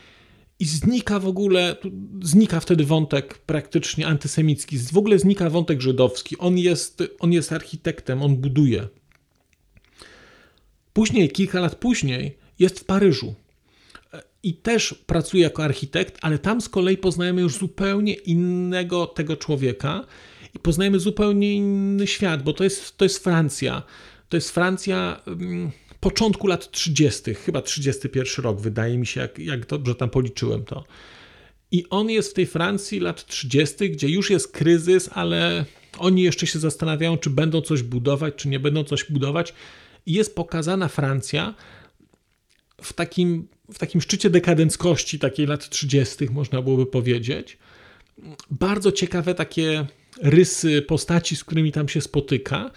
i 0.61 0.65
znika 0.65 1.19
w 1.19 1.27
ogóle, 1.27 1.75
znika 2.21 2.59
wtedy 2.59 2.85
wątek 2.85 3.37
praktycznie 3.37 4.07
antysemicki, 4.07 4.77
w 4.77 4.97
ogóle 4.97 5.19
znika 5.19 5.49
wątek 5.49 5.81
żydowski. 5.81 6.37
On 6.37 6.57
jest, 6.57 7.03
on 7.19 7.33
jest 7.33 7.51
architektem, 7.51 8.21
on 8.21 8.35
buduje. 8.35 8.87
Później, 10.93 11.29
kilka 11.29 11.59
lat 11.59 11.75
później, 11.75 12.37
jest 12.59 12.79
w 12.79 12.83
Paryżu 12.83 13.35
i 14.43 14.53
też 14.53 14.95
pracuje 15.05 15.43
jako 15.43 15.63
architekt, 15.63 16.17
ale 16.21 16.39
tam 16.39 16.61
z 16.61 16.69
kolei 16.69 16.97
poznajemy 16.97 17.41
już 17.41 17.57
zupełnie 17.57 18.13
innego 18.13 19.07
tego 19.07 19.37
człowieka 19.37 20.05
i 20.55 20.59
poznajemy 20.59 20.99
zupełnie 20.99 21.53
inny 21.53 22.07
świat, 22.07 22.43
bo 22.43 22.53
to 22.53 22.63
jest, 22.63 22.97
to 22.97 23.05
jest 23.05 23.23
Francja. 23.23 23.83
To 24.29 24.37
jest 24.37 24.51
Francja 24.51 25.21
mm, 25.27 25.71
początku 26.01 26.47
lat 26.47 26.71
30., 26.71 27.33
chyba 27.33 27.61
31 27.61 28.43
rok, 28.43 28.61
wydaje 28.61 28.97
mi 28.97 29.05
się, 29.05 29.21
jak, 29.21 29.39
jak 29.39 29.65
dobrze 29.65 29.95
tam 29.95 30.09
policzyłem 30.09 30.63
to. 30.63 30.83
I 31.71 31.85
on 31.89 32.09
jest 32.09 32.31
w 32.31 32.33
tej 32.33 32.45
Francji 32.45 32.99
lat 32.99 33.25
30., 33.25 33.91
gdzie 33.91 34.09
już 34.09 34.29
jest 34.29 34.51
kryzys, 34.51 35.09
ale 35.13 35.65
oni 35.97 36.23
jeszcze 36.23 36.47
się 36.47 36.59
zastanawiają, 36.59 37.17
czy 37.17 37.29
będą 37.29 37.61
coś 37.61 37.83
budować, 37.83 38.35
czy 38.35 38.47
nie 38.47 38.59
będą 38.59 38.83
coś 38.83 39.11
budować. 39.11 39.53
I 40.05 40.13
jest 40.13 40.35
pokazana 40.35 40.87
Francja 40.87 41.55
w 42.81 42.93
takim, 42.93 43.47
w 43.73 43.79
takim 43.79 44.01
szczycie 44.01 44.29
dekadenckości, 44.29 45.19
takiej 45.19 45.47
lat 45.47 45.69
30., 45.69 46.29
można 46.29 46.61
byłoby 46.61 46.85
powiedzieć. 46.85 47.57
Bardzo 48.51 48.91
ciekawe 48.91 49.35
takie 49.35 49.85
rysy 50.21 50.81
postaci, 50.81 51.35
z 51.35 51.43
którymi 51.43 51.71
tam 51.71 51.89
się 51.89 52.01
spotyka. 52.01 52.71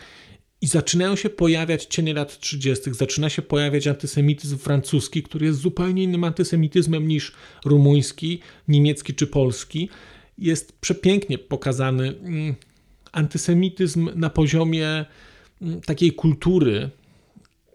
I 0.65 0.67
zaczynają 0.67 1.17
się 1.17 1.31
pojawiać 1.31 1.85
cienie 1.85 2.15
lat 2.15 2.39
30., 2.39 2.95
zaczyna 2.95 3.31
się 3.31 3.43
pojawiać 3.43 3.87
antysemityzm 3.87 4.59
francuski, 4.59 5.23
który 5.23 5.47
jest 5.47 5.59
zupełnie 5.59 6.03
innym 6.03 6.25
antysemityzmem 6.25 7.09
niż 7.09 7.33
rumuński, 7.65 8.41
niemiecki 8.69 9.15
czy 9.15 9.27
polski. 9.27 9.89
Jest 10.39 10.73
przepięknie 10.81 11.39
pokazany 11.39 12.09
mm, 12.09 12.55
antysemityzm 13.13 14.11
na 14.15 14.31
poziomie 14.31 15.05
mm, 15.63 15.81
takiej 15.81 16.13
kultury. 16.13 16.91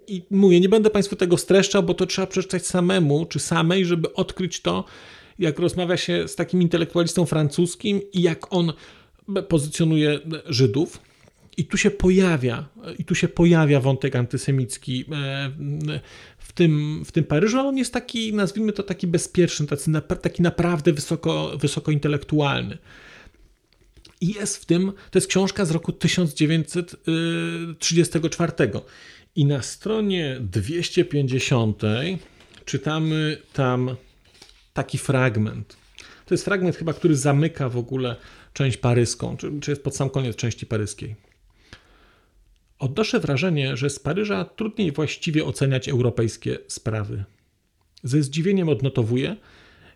I 0.08 0.24
mówię, 0.32 0.60
nie 0.60 0.70
będę 0.70 0.90
Państwu 0.90 1.16
tego 1.16 1.38
streszczał, 1.38 1.84
bo 1.84 1.94
to 1.94 2.06
trzeba 2.06 2.28
przeczytać 2.28 2.66
samemu 2.66 3.26
czy 3.26 3.40
samej, 3.40 3.86
żeby 3.86 4.14
odkryć 4.14 4.62
to, 4.62 4.86
jak 5.40 5.60
rozmawia 5.60 5.98
się 5.98 6.28
z 6.28 6.36
takim 6.36 6.62
intelektualistą 6.62 7.26
francuskim 7.26 8.02
i 8.14 8.22
jak 8.22 8.54
on 8.54 8.74
pozycjonuje 9.50 10.20
Żydów. 10.46 11.09
I 11.60 11.66
tu 11.66 11.78
się 11.78 11.92
pojawia, 11.92 12.70
i 13.00 13.06
tu 13.06 13.16
się 13.16 13.28
pojawia 13.28 13.80
wątek 13.80 14.16
antysemicki 14.16 15.06
e, 15.12 15.52
w 16.38 16.54
tym, 16.54 17.04
w 17.06 17.12
tym 17.12 17.24
Paryżu, 17.24 17.60
ale 17.60 17.70
on 17.70 17.78
jest 17.78 17.94
taki, 17.94 18.34
nazwijmy 18.34 18.74
to 18.74 18.84
taki 18.84 19.08
bezpieczny, 19.08 19.68
taki, 19.68 19.92
taki 20.22 20.42
naprawdę 20.42 20.94
wysoko, 20.94 21.58
wysoko 21.58 21.92
intelektualny. 21.92 22.78
I 24.22 24.34
jest 24.34 24.58
w 24.58 24.66
tym, 24.66 24.92
to 25.12 25.18
jest 25.18 25.28
książka 25.28 25.66
z 25.66 25.72
roku 25.72 25.92
1934. 25.92 28.52
I 29.36 29.46
na 29.46 29.62
stronie 29.62 30.38
250 30.42 31.82
czytamy 32.66 33.38
tam 33.54 33.96
taki 34.74 34.98
fragment. 34.98 35.78
To 36.26 36.34
jest 36.34 36.46
fragment 36.46 36.76
chyba, 36.76 36.94
który 36.94 37.16
zamyka 37.16 37.70
w 37.70 37.78
ogóle 37.78 38.16
część 38.54 38.78
paryską, 38.78 39.38
czy, 39.38 39.52
czy 39.62 39.72
jest 39.72 39.84
pod 39.84 39.96
sam 39.96 40.10
koniec 40.10 40.36
części 40.36 40.66
paryskiej. 40.66 41.29
Odnoszę 42.80 43.20
wrażenie, 43.20 43.78
że 43.78 43.90
z 43.90 44.00
Paryża 44.00 44.46
trudniej 44.46 44.92
właściwie 44.92 45.46
oceniać 45.46 45.90
europejskie 45.90 46.58
sprawy. 46.68 47.24
Ze 48.04 48.24
zdziwieniem 48.24 48.70
odnotowuję, 48.70 49.36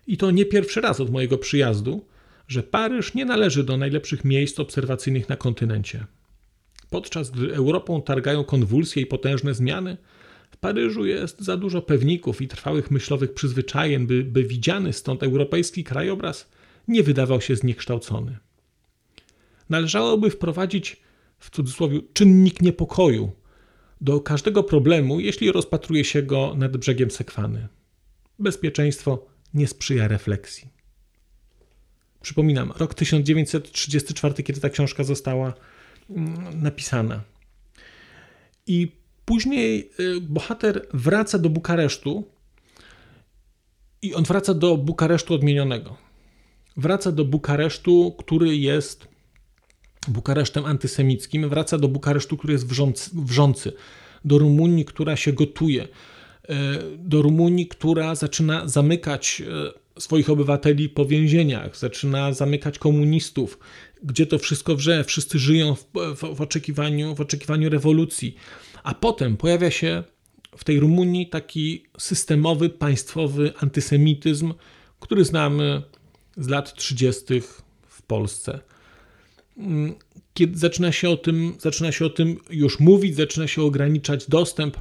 i 0.06 0.16
to 0.16 0.30
nie 0.30 0.44
pierwszy 0.44 0.80
raz 0.80 1.00
od 1.00 1.10
mojego 1.10 1.38
przyjazdu, 1.38 2.06
że 2.48 2.62
Paryż 2.62 3.14
nie 3.14 3.24
należy 3.24 3.64
do 3.64 3.76
najlepszych 3.76 4.24
miejsc 4.24 4.60
obserwacyjnych 4.60 5.28
na 5.28 5.36
kontynencie. 5.36 6.06
Podczas 6.90 7.30
gdy 7.30 7.54
Europą 7.54 8.02
targają 8.02 8.44
konwulsje 8.44 9.02
i 9.02 9.06
potężne 9.06 9.54
zmiany, 9.54 9.96
w 10.50 10.56
Paryżu 10.56 11.06
jest 11.06 11.40
za 11.40 11.56
dużo 11.56 11.82
pewników 11.82 12.42
i 12.42 12.48
trwałych 12.48 12.90
myślowych 12.90 13.34
przyzwyczajeń, 13.34 14.06
by, 14.06 14.24
by 14.24 14.44
widziany 14.44 14.92
stąd 14.92 15.22
europejski 15.22 15.84
krajobraz 15.84 16.48
nie 16.88 17.02
wydawał 17.02 17.40
się 17.40 17.56
zniekształcony. 17.56 18.38
Należałoby 19.70 20.30
wprowadzić 20.30 21.03
w 21.44 21.50
cudzysłowie 21.50 22.00
czynnik 22.12 22.62
niepokoju 22.62 23.32
do 24.00 24.20
każdego 24.20 24.62
problemu, 24.62 25.20
jeśli 25.20 25.52
rozpatruje 25.52 26.04
się 26.04 26.22
go 26.22 26.54
nad 26.56 26.76
brzegiem 26.76 27.10
sekwany. 27.10 27.68
Bezpieczeństwo 28.38 29.26
nie 29.54 29.66
sprzyja 29.66 30.08
refleksji. 30.08 30.68
Przypominam, 32.20 32.72
rok 32.76 32.94
1934, 32.94 34.42
kiedy 34.42 34.60
ta 34.60 34.70
książka 34.70 35.04
została 35.04 35.54
mm, 36.10 36.62
napisana. 36.62 37.22
I 38.66 38.92
później 39.24 39.90
y, 40.00 40.20
bohater 40.20 40.86
wraca 40.94 41.38
do 41.38 41.48
Bukaresztu 41.50 42.24
i 44.02 44.14
on 44.14 44.24
wraca 44.24 44.54
do 44.54 44.76
Bukaresztu 44.76 45.34
odmienionego. 45.34 45.96
Wraca 46.76 47.12
do 47.12 47.24
Bukaresztu, 47.24 48.14
który 48.18 48.56
jest 48.56 49.13
Bukaresztem 50.08 50.64
antysemickim, 50.64 51.48
wraca 51.48 51.78
do 51.78 51.88
Bukaresztu, 51.88 52.36
który 52.36 52.52
jest 52.52 52.66
wrzący, 53.14 53.72
do 54.24 54.38
Rumunii, 54.38 54.84
która 54.84 55.16
się 55.16 55.32
gotuje, 55.32 55.88
do 56.98 57.22
Rumunii, 57.22 57.66
która 57.66 58.14
zaczyna 58.14 58.68
zamykać 58.68 59.42
swoich 59.98 60.30
obywateli 60.30 60.88
po 60.88 61.06
więzieniach, 61.06 61.76
zaczyna 61.76 62.32
zamykać 62.32 62.78
komunistów, 62.78 63.58
gdzie 64.02 64.26
to 64.26 64.38
wszystko 64.38 64.76
wrze, 64.76 65.04
wszyscy 65.04 65.38
żyją 65.38 65.74
w, 65.74 65.84
w, 65.94 66.36
w, 66.36 66.40
oczekiwaniu, 66.40 67.14
w 67.14 67.20
oczekiwaniu 67.20 67.70
rewolucji. 67.70 68.34
A 68.82 68.94
potem 68.94 69.36
pojawia 69.36 69.70
się 69.70 70.02
w 70.56 70.64
tej 70.64 70.80
Rumunii 70.80 71.28
taki 71.28 71.84
systemowy, 71.98 72.70
państwowy 72.70 73.52
antysemityzm, 73.60 74.54
który 75.00 75.24
znamy 75.24 75.82
z 76.36 76.48
lat 76.48 76.74
30. 76.74 77.24
w 77.88 78.02
Polsce. 78.02 78.60
Kiedy 80.34 80.58
zaczyna 80.58 80.92
się 80.92 81.10
o 81.10 81.16
tym, 81.16 81.54
zaczyna 81.58 81.92
się 81.92 82.06
o 82.06 82.10
tym 82.10 82.36
już 82.50 82.80
mówić, 82.80 83.16
zaczyna 83.16 83.46
się 83.46 83.62
ograniczać 83.62 84.28
dostęp 84.28 84.76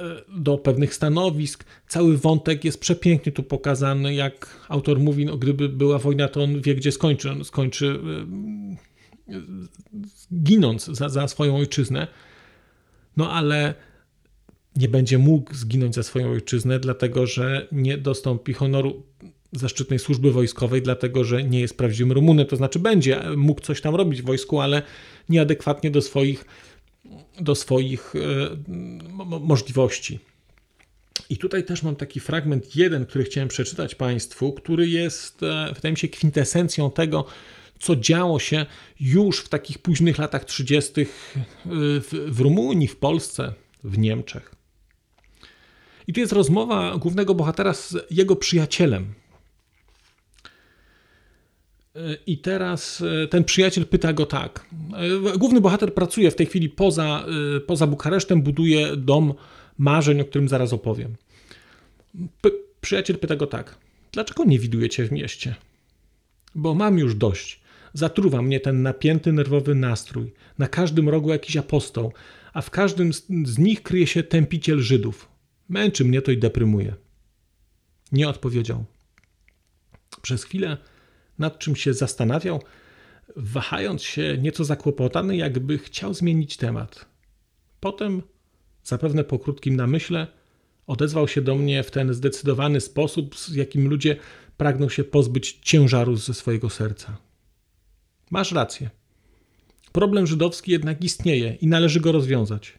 E, 0.00 0.22
do 0.28 0.58
pewnych 0.58 0.94
stanowisk. 0.94 1.64
Cały 1.88 2.18
wątek 2.18 2.64
jest 2.64 2.80
przepięknie 2.80 3.32
tu 3.32 3.42
pokazany, 3.42 4.14
jak 4.14 4.66
autor 4.68 5.00
mówi, 5.00 5.24
no, 5.24 5.38
gdyby 5.38 5.68
była 5.68 5.98
wojna, 5.98 6.28
to 6.28 6.42
on 6.42 6.60
wie, 6.60 6.74
gdzie 6.74 6.92
skończy. 6.92 7.30
On 7.30 7.44
skończy 7.44 8.00
e, 9.28 9.36
ginąc 10.34 10.84
za, 10.84 11.08
za 11.08 11.28
swoją 11.28 11.56
ojczyznę. 11.56 12.06
No 13.16 13.32
ale 13.32 13.74
nie 14.76 14.88
będzie 14.88 15.18
mógł 15.18 15.54
zginąć 15.54 15.94
za 15.94 16.02
swoją 16.02 16.30
ojczyznę, 16.30 16.80
dlatego 16.80 17.26
że 17.26 17.68
nie 17.72 17.98
dostąpi 17.98 18.52
honoru 18.52 19.02
zaszczytnej 19.52 19.98
służby 19.98 20.32
wojskowej, 20.32 20.82
dlatego 20.82 21.24
że 21.24 21.44
nie 21.44 21.60
jest 21.60 21.76
prawdziwym 21.76 22.12
Rumunem. 22.12 22.46
To 22.46 22.56
znaczy, 22.56 22.78
będzie 22.78 23.22
mógł 23.36 23.60
coś 23.60 23.80
tam 23.80 23.94
robić 23.94 24.22
w 24.22 24.24
wojsku, 24.24 24.60
ale 24.60 24.82
nieadekwatnie 25.28 25.90
do 25.90 26.02
swoich 26.02 26.44
do 27.40 27.54
swoich 27.54 28.14
e, 28.16 28.18
możliwości. 29.40 30.18
I 31.30 31.36
tutaj 31.36 31.64
też 31.64 31.82
mam 31.82 31.96
taki 31.96 32.20
fragment 32.20 32.76
jeden, 32.76 33.06
który 33.06 33.24
chciałem 33.24 33.48
przeczytać 33.48 33.94
Państwu, 33.94 34.52
który 34.52 34.88
jest, 34.88 35.42
e, 35.42 35.72
wydaje 35.74 35.92
mi 35.92 35.98
się, 35.98 36.08
kwintesencją 36.08 36.90
tego, 36.90 37.24
co 37.78 37.96
działo 37.96 38.38
się 38.38 38.66
już 39.00 39.40
w 39.40 39.48
takich 39.48 39.78
późnych 39.78 40.18
latach 40.18 40.44
30. 40.44 40.92
w, 41.66 42.26
w 42.28 42.40
Rumunii, 42.40 42.88
w 42.88 42.96
Polsce, 42.96 43.52
w 43.84 43.98
Niemczech. 43.98 44.54
I 46.06 46.12
tu 46.12 46.20
jest 46.20 46.32
rozmowa 46.32 46.96
głównego 46.98 47.34
bohatera 47.34 47.74
z 47.74 47.96
jego 48.10 48.36
przyjacielem, 48.36 49.14
i 52.26 52.38
teraz 52.38 53.02
e, 53.24 53.26
ten 53.26 53.44
przyjaciel 53.44 53.86
pyta 53.86 54.12
go 54.12 54.26
tak. 54.26 54.66
E, 55.34 55.38
główny 55.38 55.60
bohater 55.60 55.94
pracuje 55.94 56.30
w 56.30 56.34
tej 56.34 56.46
chwili 56.46 56.68
poza, 56.68 57.26
e, 57.56 57.60
poza 57.60 57.86
Bukaresztem, 57.86 58.42
buduje 58.42 58.96
dom 58.96 59.34
marzeń, 59.78 60.20
o 60.20 60.24
którym 60.24 60.48
zaraz 60.48 60.72
opowiem. 60.72 61.16
P 62.40 62.50
przyjaciel 62.80 63.18
pyta 63.18 63.36
go 63.36 63.46
tak. 63.46 63.78
Dlaczego 64.12 64.44
nie 64.44 64.58
widujecie 64.58 65.04
w 65.04 65.12
mieście? 65.12 65.54
Bo 66.54 66.74
mam 66.74 66.98
już 66.98 67.14
dość. 67.14 67.60
Zatruwa 67.92 68.42
mnie 68.42 68.60
ten 68.60 68.82
napięty, 68.82 69.32
nerwowy 69.32 69.74
nastrój. 69.74 70.32
Na 70.58 70.68
każdym 70.68 71.08
rogu 71.08 71.30
jakiś 71.30 71.56
apostoł, 71.56 72.12
a 72.52 72.60
w 72.60 72.70
każdym 72.70 73.12
z 73.44 73.58
nich 73.58 73.82
kryje 73.82 74.06
się 74.06 74.22
tępiciel 74.22 74.80
Żydów. 74.80 75.28
Męczy 75.68 76.04
mnie 76.04 76.22
to 76.22 76.30
i 76.30 76.38
deprymuje. 76.38 76.94
Nie 78.12 78.28
odpowiedział. 78.28 78.84
Przez 80.22 80.44
chwilę 80.44 80.76
nad 81.40 81.58
czym 81.58 81.76
się 81.76 81.94
zastanawiał, 81.94 82.62
wahając 83.36 84.02
się 84.02 84.38
nieco 84.38 84.64
zakłopotany, 84.64 85.36
jakby 85.36 85.78
chciał 85.78 86.14
zmienić 86.14 86.56
temat. 86.56 87.06
Potem, 87.80 88.22
zapewne 88.84 89.24
po 89.24 89.38
krótkim 89.38 89.76
namyśle, 89.76 90.26
odezwał 90.86 91.28
się 91.28 91.42
do 91.42 91.54
mnie 91.54 91.82
w 91.82 91.90
ten 91.90 92.14
zdecydowany 92.14 92.80
sposób, 92.80 93.36
z 93.36 93.54
jakim 93.54 93.88
ludzie 93.88 94.16
pragną 94.56 94.88
się 94.88 95.04
pozbyć 95.04 95.58
ciężaru 95.62 96.16
ze 96.16 96.34
swojego 96.34 96.70
serca. 96.70 97.16
Masz 98.30 98.52
rację. 98.52 98.90
Problem 99.92 100.26
żydowski 100.26 100.72
jednak 100.72 101.04
istnieje 101.04 101.56
i 101.60 101.66
należy 101.66 102.00
go 102.00 102.12
rozwiązać. 102.12 102.78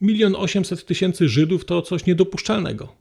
Milion 0.00 0.36
osiemset 0.36 0.86
tysięcy 0.86 1.28
Żydów 1.28 1.64
to 1.64 1.82
coś 1.82 2.06
niedopuszczalnego. 2.06 2.96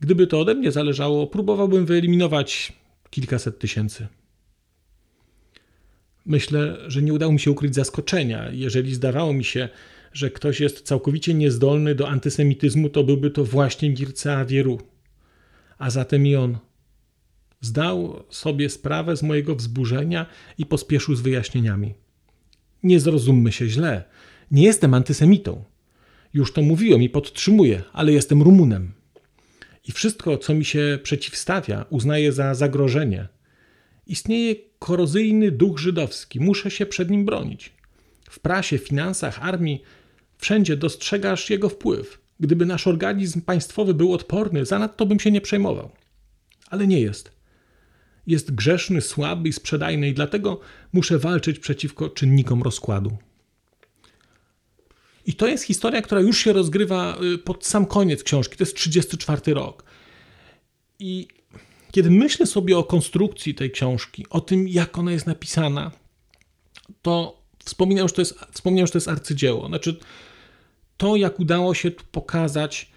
Gdyby 0.00 0.26
to 0.26 0.40
ode 0.40 0.54
mnie 0.54 0.72
zależało, 0.72 1.26
próbowałbym 1.26 1.86
wyeliminować 1.86 2.72
kilkaset 3.14 3.58
tysięcy. 3.58 4.06
Myślę, 6.26 6.76
że 6.86 7.02
nie 7.02 7.14
udało 7.14 7.32
mi 7.32 7.40
się 7.40 7.50
ukryć 7.50 7.74
zaskoczenia. 7.74 8.50
Jeżeli 8.52 8.94
zdawało 8.94 9.32
mi 9.32 9.44
się, 9.44 9.68
że 10.12 10.30
ktoś 10.30 10.60
jest 10.60 10.82
całkowicie 10.82 11.34
niezdolny 11.34 11.94
do 11.94 12.08
antysemityzmu, 12.08 12.88
to 12.88 13.04
byłby 13.04 13.30
to 13.30 13.44
właśnie 13.44 13.90
Mircea 13.90 14.44
Wieru. 14.44 14.80
A 15.78 15.90
zatem 15.90 16.26
i 16.26 16.36
on 16.36 16.58
zdał 17.60 18.24
sobie 18.30 18.70
sprawę 18.70 19.16
z 19.16 19.22
mojego 19.22 19.56
wzburzenia 19.56 20.26
i 20.58 20.66
pospieszył 20.66 21.14
z 21.14 21.20
wyjaśnieniami. 21.20 21.94
Nie 22.82 23.00
zrozummy 23.00 23.52
się 23.52 23.68
źle. 23.68 24.04
Nie 24.50 24.64
jestem 24.64 24.94
antysemitą. 24.94 25.64
Już 26.32 26.52
to 26.52 26.62
mówiłem 26.62 27.02
i 27.02 27.08
podtrzymuję, 27.08 27.82
ale 27.92 28.12
jestem 28.12 28.42
Rumunem 28.42 28.92
i 29.84 29.92
wszystko, 29.92 30.38
co 30.38 30.54
mi 30.54 30.64
się 30.64 30.98
przeciwstawia, 31.02 31.84
uznaję 31.90 32.32
za 32.32 32.54
zagrożenie. 32.54 33.28
Istnieje 34.06 34.54
korozyjny 34.78 35.50
duch 35.50 35.78
żydowski, 35.78 36.40
muszę 36.40 36.70
się 36.70 36.86
przed 36.86 37.10
nim 37.10 37.24
bronić. 37.24 37.72
W 38.30 38.38
prasie, 38.40 38.78
finansach, 38.78 39.42
armii, 39.42 39.82
wszędzie 40.38 40.76
dostrzegasz 40.76 41.50
jego 41.50 41.68
wpływ. 41.68 42.20
Gdyby 42.40 42.66
nasz 42.66 42.86
organizm 42.86 43.40
państwowy 43.40 43.94
był 43.94 44.12
odporny, 44.12 44.64
zanadto 44.64 45.06
bym 45.06 45.20
się 45.20 45.30
nie 45.30 45.40
przejmował. 45.40 45.90
Ale 46.70 46.86
nie 46.86 47.00
jest. 47.00 47.32
Jest 48.26 48.54
grzeszny, 48.54 49.00
słaby 49.00 49.48
i 49.48 49.52
sprzedajny, 49.52 50.08
i 50.08 50.14
dlatego 50.14 50.60
muszę 50.92 51.18
walczyć 51.18 51.58
przeciwko 51.58 52.08
czynnikom 52.08 52.62
rozkładu. 52.62 53.16
I 55.26 55.34
to 55.34 55.46
jest 55.46 55.64
historia, 55.64 56.02
która 56.02 56.20
już 56.20 56.38
się 56.38 56.52
rozgrywa 56.52 57.18
y, 57.34 57.38
pod 57.38 57.66
sam 57.66 57.86
koniec 57.86 58.22
książki. 58.22 58.56
To 58.56 58.62
jest 58.62 58.76
34 58.76 59.54
rok. 59.54 59.84
I 60.98 61.28
kiedy 61.92 62.10
myślę 62.10 62.46
sobie 62.46 62.78
o 62.78 62.84
konstrukcji 62.84 63.54
tej 63.54 63.70
książki, 63.70 64.26
o 64.30 64.40
tym, 64.40 64.68
jak 64.68 64.98
ona 64.98 65.12
jest 65.12 65.26
napisana, 65.26 65.90
to 67.02 67.42
wspominam, 67.64 68.08
że 68.08 68.14
to 68.14 68.20
jest, 68.20 68.38
wspomniałem, 68.52 68.86
że 68.86 68.92
to 68.92 68.98
jest 68.98 69.08
arcydzieło. 69.08 69.68
Znaczy, 69.68 69.96
to, 70.96 71.16
jak 71.16 71.40
udało 71.40 71.74
się 71.74 71.90
tu 71.90 72.04
pokazać 72.12 72.90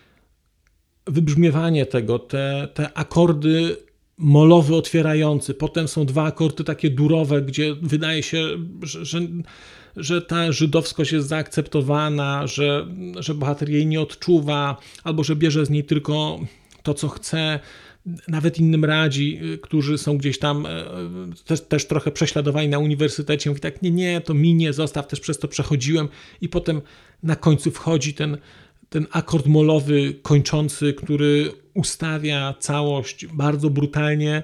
wybrzmiewanie 1.07 1.85
tego, 1.85 2.19
te, 2.19 2.67
te 2.73 2.97
akordy 2.97 3.77
molowy 4.17 4.75
otwierający, 4.75 5.53
potem 5.53 5.87
są 5.87 6.05
dwa 6.05 6.23
akordy 6.23 6.63
takie 6.63 6.89
durowe, 6.89 7.41
gdzie 7.41 7.75
wydaje 7.81 8.23
się, 8.23 8.47
że, 8.81 9.05
że 9.05 9.19
że 9.97 10.21
ta 10.21 10.51
żydowskość 10.51 11.11
jest 11.11 11.27
zaakceptowana, 11.27 12.47
że, 12.47 12.87
że 13.19 13.35
bohater 13.35 13.69
jej 13.69 13.87
nie 13.87 14.01
odczuwa, 14.01 14.77
albo 15.03 15.23
że 15.23 15.35
bierze 15.35 15.65
z 15.65 15.69
niej 15.69 15.83
tylko 15.83 16.39
to, 16.83 16.93
co 16.93 17.07
chce. 17.07 17.59
Nawet 18.27 18.59
innym 18.59 18.85
radzi, 18.85 19.39
którzy 19.61 19.97
są 19.97 20.17
gdzieś 20.17 20.39
tam 20.39 20.65
e, 20.65 20.85
też, 21.45 21.61
też 21.61 21.87
trochę 21.87 22.11
prześladowani 22.11 22.69
na 22.69 22.79
uniwersytecie. 22.79 23.49
Mówi 23.49 23.61
tak, 23.61 23.81
nie, 23.81 23.91
nie, 23.91 24.21
to 24.21 24.33
minie, 24.33 24.73
zostaw, 24.73 25.07
też 25.07 25.19
przez 25.19 25.39
to 25.39 25.47
przechodziłem. 25.47 26.07
I 26.41 26.49
potem 26.49 26.81
na 27.23 27.35
końcu 27.35 27.71
wchodzi 27.71 28.13
ten, 28.13 28.37
ten 28.89 29.07
akord 29.11 29.45
molowy 29.45 30.13
kończący, 30.21 30.93
który 30.93 31.51
ustawia 31.77 32.53
całość 32.59 33.25
bardzo 33.25 33.69
brutalnie. 33.69 34.43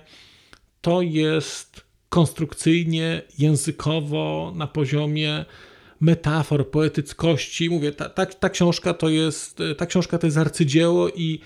To 0.81 1.01
jest 1.01 1.81
konstrukcyjnie, 2.09 3.21
językowo, 3.39 4.53
na 4.55 4.67
poziomie 4.67 5.45
metafor, 5.99 6.71
poetyckości. 6.71 7.69
Mówię, 7.69 7.91
ta, 7.91 8.09
ta, 8.09 8.25
ta, 8.25 8.49
książka 8.49 8.93
to 8.93 9.09
jest, 9.09 9.59
ta 9.77 9.85
książka 9.85 10.17
to 10.17 10.27
jest 10.27 10.37
arcydzieło 10.37 11.09
i 11.09 11.39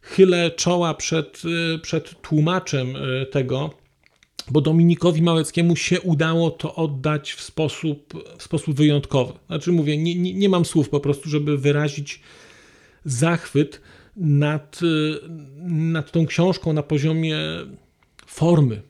chylę 0.00 0.50
czoła 0.50 0.94
przed, 0.94 1.42
przed 1.82 2.20
tłumaczem 2.22 2.96
e, 2.96 3.26
tego, 3.26 3.70
bo 4.50 4.60
Dominikowi 4.60 5.22
Małeckiemu 5.22 5.76
się 5.76 6.00
udało 6.00 6.50
to 6.50 6.74
oddać 6.74 7.32
w 7.32 7.40
sposób, 7.40 8.14
w 8.38 8.42
sposób 8.42 8.76
wyjątkowy. 8.76 9.32
Znaczy 9.46 9.72
mówię, 9.72 9.98
nie, 9.98 10.14
nie, 10.14 10.34
nie 10.34 10.48
mam 10.48 10.64
słów 10.64 10.88
po 10.88 11.00
prostu, 11.00 11.28
żeby 11.28 11.58
wyrazić 11.58 12.20
zachwyt 13.04 13.80
nad, 14.16 14.80
nad 15.66 16.12
tą 16.12 16.26
książką 16.26 16.72
na 16.72 16.82
poziomie 16.82 17.38
formy. 18.26 18.82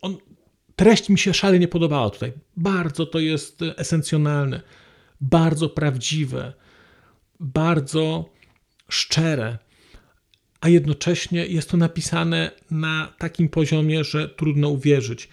On, 0.00 0.16
treść 0.76 1.08
mi 1.08 1.18
się 1.18 1.34
szalenie 1.34 1.68
podobała 1.68 2.10
tutaj. 2.10 2.32
Bardzo 2.56 3.06
to 3.06 3.18
jest 3.18 3.60
esencjonalne, 3.76 4.62
bardzo 5.20 5.68
prawdziwe, 5.68 6.52
bardzo 7.40 8.30
szczere, 8.88 9.58
a 10.60 10.68
jednocześnie 10.68 11.46
jest 11.46 11.70
to 11.70 11.76
napisane 11.76 12.50
na 12.70 13.14
takim 13.18 13.48
poziomie, 13.48 14.04
że 14.04 14.28
trudno 14.28 14.68
uwierzyć. 14.68 15.28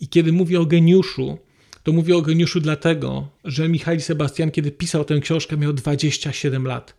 I 0.00 0.08
kiedy 0.08 0.32
mówię 0.32 0.60
o 0.60 0.66
geniuszu, 0.66 1.38
to 1.82 1.92
mówię 1.92 2.16
o 2.16 2.22
geniuszu 2.22 2.60
dlatego, 2.60 3.28
że 3.44 3.68
Michał 3.68 4.00
Sebastian, 4.00 4.50
kiedy 4.50 4.72
pisał 4.72 5.04
tę 5.04 5.20
książkę, 5.20 5.56
miał 5.56 5.72
27 5.72 6.66
lat. 6.66 6.97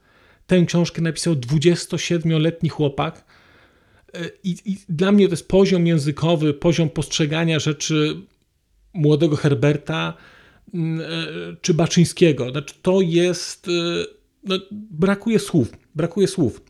Tę 0.50 0.66
książkę 0.66 1.02
napisał 1.02 1.34
27-letni 1.34 2.70
chłopak. 2.70 3.26
E, 4.14 4.30
I, 4.44 4.56
I, 4.66 4.78
dla 4.90 5.12
mnie 5.12 5.28
to 5.28 5.34
jest 5.34 5.48
poziom 5.48 5.88
językowy, 5.88 6.54
poziom 6.54 6.90
postrzegania 6.90 7.60
rzeczy 7.60 8.22
młodego 8.94 9.36
Herberta 9.36 10.14
mm, 10.74 11.02
czy 11.62 11.74
Baczyńskiego. 11.74 12.52
Znaczy, 12.52 12.76
to 12.82 13.02
jest. 13.02 13.68
No, 14.44 14.60
brakuje 14.72 15.40
słów. 15.40 15.72
Brakuje 15.96 16.28
słów. 16.28 16.62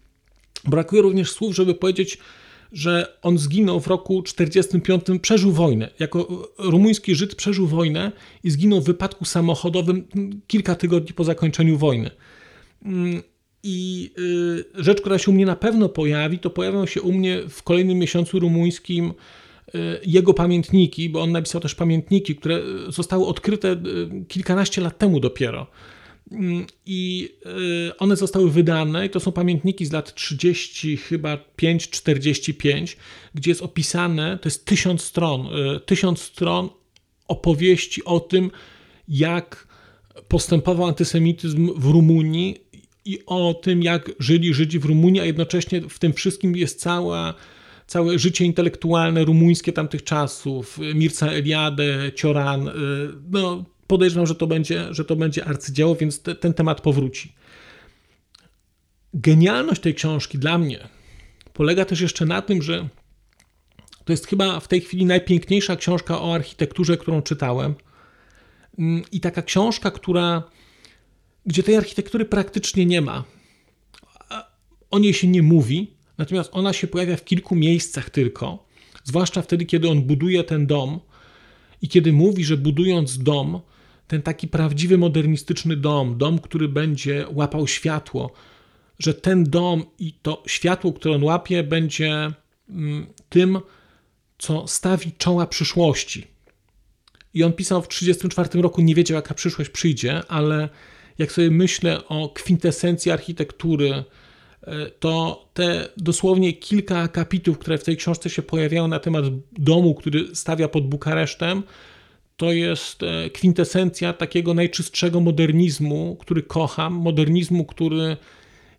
Brakuje 0.65 1.01
również 1.01 1.31
słów, 1.31 1.55
żeby 1.55 1.75
powiedzieć, 1.75 2.17
że 2.71 3.17
on 3.21 3.37
zginął 3.37 3.79
w 3.79 3.87
roku 3.87 4.23
45, 4.23 5.03
przeżył 5.21 5.51
wojnę. 5.51 5.89
Jako 5.99 6.47
rumuński 6.57 7.15
Żyd 7.15 7.35
przeżył 7.35 7.67
wojnę 7.67 8.11
i 8.43 8.49
zginął 8.51 8.81
w 8.81 8.85
wypadku 8.85 9.25
samochodowym 9.25 10.07
kilka 10.47 10.75
tygodni 10.75 11.13
po 11.13 11.23
zakończeniu 11.23 11.77
wojny. 11.77 12.11
I 13.63 14.11
y, 14.77 14.83
rzecz, 14.83 15.01
która 15.01 15.17
się 15.17 15.31
u 15.31 15.33
mnie 15.33 15.45
na 15.45 15.55
pewno 15.55 15.89
pojawi, 15.89 16.39
to 16.39 16.49
pojawią 16.49 16.85
się 16.85 17.01
u 17.01 17.13
mnie 17.13 17.41
w 17.49 17.63
kolejnym 17.63 17.97
miesiącu 17.97 18.39
rumuńskim 18.39 19.13
y, 19.75 19.79
jego 20.05 20.33
pamiętniki, 20.33 21.09
bo 21.09 21.21
on 21.21 21.31
napisał 21.31 21.61
też 21.61 21.75
pamiętniki, 21.75 22.35
które 22.35 22.61
zostały 22.87 23.25
odkryte 23.25 23.71
y, 23.71 24.25
kilkanaście 24.27 24.81
lat 24.81 24.97
temu 24.97 25.19
dopiero. 25.19 25.67
Mm, 26.31 26.65
I 26.85 27.29
one 27.97 28.15
zostały 28.15 28.51
wydane, 28.51 29.05
i 29.05 29.09
to 29.09 29.19
są 29.19 29.31
pamiętniki 29.31 29.85
z 29.85 29.91
lat 29.91 30.13
30, 30.15 30.97
chyba 30.97 31.37
5-45, 31.61 32.95
gdzie 33.35 33.51
jest 33.51 33.61
opisane, 33.61 34.37
to 34.41 34.47
jest 34.49 34.65
tysiąc 34.65 35.01
stron, 35.01 35.47
tysiąc 35.85 36.21
stron 36.21 36.69
opowieści 37.27 38.03
o 38.03 38.19
tym, 38.19 38.51
jak 39.07 39.67
postępował 40.27 40.87
antysemityzm 40.87 41.73
w 41.75 41.85
Rumunii 41.85 42.68
i 43.09 43.19
o 43.25 43.53
tym, 43.53 43.83
jak 43.83 44.11
żyli 44.19 44.53
Żydzi 44.53 44.79
w 44.79 44.85
Rumunii, 44.85 45.21
a 45.21 45.25
jednocześnie 45.25 45.81
w 45.81 45.99
tym 45.99 46.13
wszystkim 46.13 46.55
jest 46.55 46.79
cała, 46.79 47.33
całe 47.87 48.19
życie 48.19 48.45
intelektualne 48.45 49.25
rumuńskie 49.25 49.73
tamtych 49.73 50.03
czasów, 50.03 50.79
Mirca 50.95 51.27
Eliade, 51.27 52.11
Cioran, 52.15 52.67
y, 52.67 52.71
no 53.29 53.65
podejrzewam, 53.87 54.27
że 54.27 54.35
to 54.35 54.47
będzie, 54.47 54.93
że 54.93 55.05
to 55.05 55.15
będzie 55.15 55.45
arcydzieło, 55.45 55.95
więc 55.95 56.21
te, 56.21 56.35
ten 56.35 56.53
temat 56.53 56.81
powróci. 56.81 57.33
Genialność 59.13 59.81
tej 59.81 59.95
książki 59.95 60.37
dla 60.37 60.57
mnie 60.57 60.79
polega 61.59 61.85
też 61.85 62.01
jeszcze 62.01 62.25
na 62.25 62.41
tym, 62.41 62.61
że 62.61 62.89
to 64.05 64.13
jest 64.13 64.27
chyba 64.27 64.59
w 64.59 64.67
tej 64.67 64.81
chwili 64.81 65.05
najpiękniejsza 65.05 65.75
książka 65.75 66.21
o 66.21 66.35
architekturze, 66.35 66.97
którą 66.97 67.21
czytałem. 67.21 67.75
Mm, 68.79 69.03
I 69.11 69.19
taka 69.19 69.41
książka, 69.41 69.91
która, 69.91 70.43
gdzie 71.45 71.63
tej 71.63 71.75
architektury 71.75 72.25
praktycznie 72.25 72.85
nie 72.85 73.01
ma. 73.01 73.23
O 74.91 74.99
niej 74.99 75.13
się 75.13 75.27
nie 75.27 75.41
mówi, 75.41 75.93
natomiast 76.17 76.49
ona 76.53 76.73
się 76.73 76.87
pojawia 76.87 77.17
w 77.17 77.25
kilku 77.25 77.55
miejscach 77.55 78.09
tylko, 78.09 78.65
zwłaszcza 79.03 79.41
wtedy, 79.41 79.65
kiedy 79.65 79.89
on 79.89 80.01
buduje 80.01 80.43
ten 80.43 80.67
dom 80.67 80.99
i 81.81 81.89
kiedy 81.89 82.13
mówi, 82.13 82.43
że 82.45 82.57
budując 82.57 83.23
dom, 83.23 83.61
ten 84.07 84.21
taki 84.21 84.47
prawdziwy 84.47 84.97
modernistyczny 84.97 85.75
dom, 85.75 86.17
dom, 86.17 86.39
który 86.39 86.67
będzie 86.67 87.25
łapał 87.31 87.67
światło, 87.67 88.31
że 88.99 89.13
ten 89.13 89.43
dom 89.43 89.83
i 89.99 90.13
to 90.13 90.43
światło, 90.47 90.93
które 90.93 91.15
on 91.15 91.23
łapie, 91.23 91.63
będzie 91.63 92.31
mm, 92.69 93.07
tym, 93.29 93.59
co 94.37 94.67
stawi 94.67 95.11
czoła 95.11 95.47
przyszłości. 95.47 96.27
I 97.33 97.43
on 97.43 97.53
pisał 97.53 97.81
w 97.81 97.87
1934 97.87 98.61
roku, 98.61 98.81
nie 98.81 98.95
wiedział, 98.95 99.15
jaka 99.15 99.33
przyszłość 99.33 99.69
przyjdzie, 99.69 100.21
ale 100.27 100.69
jak 101.19 101.31
sobie 101.31 101.51
myślę 101.51 102.07
o 102.07 102.29
kwintesencji 102.29 103.11
architektury, 103.11 104.03
e, 104.63 104.89
to 104.99 105.45
te 105.53 105.89
dosłownie 105.97 106.53
kilka 106.53 107.07
kapitułów, 107.07 107.59
które 107.59 107.77
w 107.77 107.83
tej 107.83 107.97
książce 107.97 108.29
się 108.29 108.41
pojawiają 108.41 108.87
na 108.87 108.99
temat 108.99 109.25
domu, 109.51 109.95
który 109.95 110.35
stawia 110.35 110.67
pod 110.67 110.87
Bukaresztem, 110.87 111.63
to 112.37 112.51
jest 112.51 113.03
e, 113.03 113.29
kwintesencja 113.29 114.13
takiego 114.13 114.53
najczystszego 114.53 115.19
modernizmu, 115.19 116.17
który 116.19 116.43
kocham, 116.43 116.93
modernizmu, 116.93 117.65
który 117.65 118.17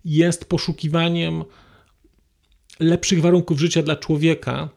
jest 0.05 0.45
poszukiwaniem 0.45 1.45
lepszych 2.81 3.21
warunków 3.21 3.61
życia 3.61 3.83
dla 3.83 3.97
człowieka 3.97 4.69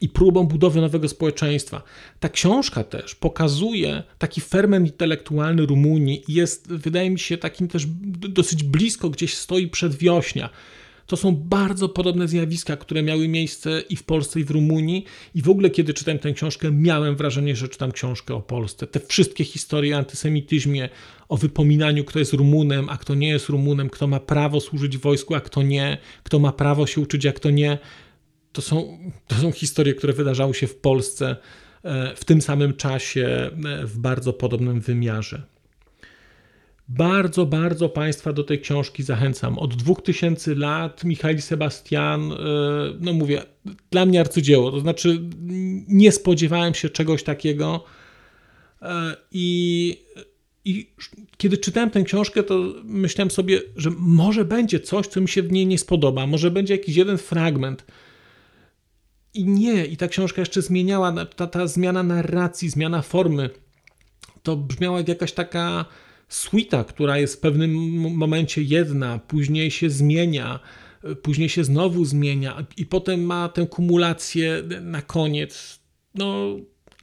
i 0.00 0.08
próbą 0.08 0.46
budowy 0.46 0.80
nowego 0.80 1.08
społeczeństwa. 1.08 1.82
Ta 2.20 2.28
książka 2.28 2.84
też 2.84 3.14
pokazuje 3.14 4.02
taki 4.18 4.40
ferment 4.40 4.86
intelektualny 4.86 5.66
Rumunii 5.66 6.24
jest, 6.28 6.72
wydaje 6.72 7.10
mi 7.10 7.18
się, 7.18 7.38
takim 7.38 7.68
też 7.68 7.86
dosyć 8.28 8.64
blisko 8.64 9.10
gdzieś 9.10 9.34
stoi 9.34 9.68
przedwiośnia. 9.68 10.50
To 11.08 11.16
są 11.16 11.36
bardzo 11.36 11.88
podobne 11.88 12.28
zjawiska, 12.28 12.76
które 12.76 13.02
miały 13.02 13.28
miejsce 13.28 13.82
i 13.88 13.96
w 13.96 14.02
Polsce, 14.02 14.40
i 14.40 14.44
w 14.44 14.50
Rumunii. 14.50 15.04
I 15.34 15.42
w 15.42 15.48
ogóle, 15.48 15.70
kiedy 15.70 15.94
czytałem 15.94 16.18
tę 16.18 16.32
książkę, 16.32 16.70
miałem 16.70 17.16
wrażenie, 17.16 17.56
że 17.56 17.68
czytam 17.68 17.92
książkę 17.92 18.34
o 18.34 18.40
Polsce. 18.40 18.86
Te 18.86 19.00
wszystkie 19.00 19.44
historie 19.44 19.94
o 19.94 19.98
antysemityzmie, 19.98 20.88
o 21.28 21.36
wypominaniu, 21.36 22.04
kto 22.04 22.18
jest 22.18 22.32
Rumunem, 22.32 22.88
a 22.88 22.96
kto 22.96 23.14
nie 23.14 23.28
jest 23.28 23.48
Rumunem, 23.48 23.90
kto 23.90 24.06
ma 24.06 24.20
prawo 24.20 24.60
służyć 24.60 24.98
wojsku, 24.98 25.34
a 25.34 25.40
kto 25.40 25.62
nie, 25.62 25.98
kto 26.22 26.38
ma 26.38 26.52
prawo 26.52 26.86
się 26.86 27.00
uczyć, 27.00 27.26
a 27.26 27.32
kto 27.32 27.50
nie. 27.50 27.78
To 28.52 28.62
są, 28.62 28.98
to 29.26 29.36
są 29.36 29.52
historie, 29.52 29.94
które 29.94 30.12
wydarzały 30.12 30.54
się 30.54 30.66
w 30.66 30.76
Polsce 30.76 31.36
e, 31.82 32.16
w 32.16 32.24
tym 32.24 32.42
samym 32.42 32.74
czasie, 32.74 33.50
e, 33.66 33.86
w 33.86 33.98
bardzo 33.98 34.32
podobnym 34.32 34.80
wymiarze. 34.80 35.42
Bardzo, 36.88 37.46
bardzo 37.46 37.88
Państwa 37.88 38.32
do 38.32 38.44
tej 38.44 38.60
książki 38.60 39.02
zachęcam. 39.02 39.58
Od 39.58 39.74
2000 39.74 40.54
lat 40.54 41.04
Michał 41.04 41.38
Sebastian, 41.38 42.32
e, 42.32 42.36
no 43.00 43.12
mówię, 43.12 43.42
dla 43.90 44.06
mnie 44.06 44.20
arcydzieło. 44.20 44.70
To 44.70 44.80
znaczy, 44.80 45.20
nie 45.88 46.12
spodziewałem 46.12 46.74
się 46.74 46.88
czegoś 46.90 47.22
takiego. 47.22 47.84
I, 49.32 49.96
I 50.64 50.90
kiedy 51.36 51.58
czytałem 51.58 51.90
tę 51.90 52.02
książkę, 52.02 52.42
to 52.42 52.74
myślałem 52.84 53.30
sobie, 53.30 53.60
że 53.76 53.90
może 53.98 54.44
będzie 54.44 54.80
coś, 54.80 55.06
co 55.06 55.20
mi 55.20 55.28
się 55.28 55.42
w 55.42 55.52
niej 55.52 55.66
nie 55.66 55.78
spodoba. 55.78 56.26
Może 56.26 56.50
będzie 56.50 56.74
jakiś 56.74 56.96
jeden 56.96 57.18
fragment. 57.18 57.84
I 59.38 59.44
nie, 59.44 59.86
i 59.86 59.96
ta 59.96 60.08
książka 60.08 60.40
jeszcze 60.40 60.62
zmieniała, 60.62 61.24
ta, 61.24 61.46
ta 61.46 61.66
zmiana 61.66 62.02
narracji, 62.02 62.70
zmiana 62.70 63.02
formy. 63.02 63.50
To 64.42 64.56
brzmiała 64.56 64.98
jak 64.98 65.08
jakaś 65.08 65.32
taka 65.32 65.84
suita, 66.28 66.84
która 66.84 67.18
jest 67.18 67.36
w 67.36 67.40
pewnym 67.40 67.74
momencie 68.16 68.62
jedna, 68.62 69.18
później 69.18 69.70
się 69.70 69.90
zmienia, 69.90 70.60
później 71.22 71.48
się 71.48 71.64
znowu 71.64 72.04
zmienia 72.04 72.66
i 72.76 72.86
potem 72.86 73.24
ma 73.24 73.48
tę 73.48 73.66
kumulację 73.66 74.62
na 74.80 75.02
koniec. 75.02 75.80
No, 76.14 76.56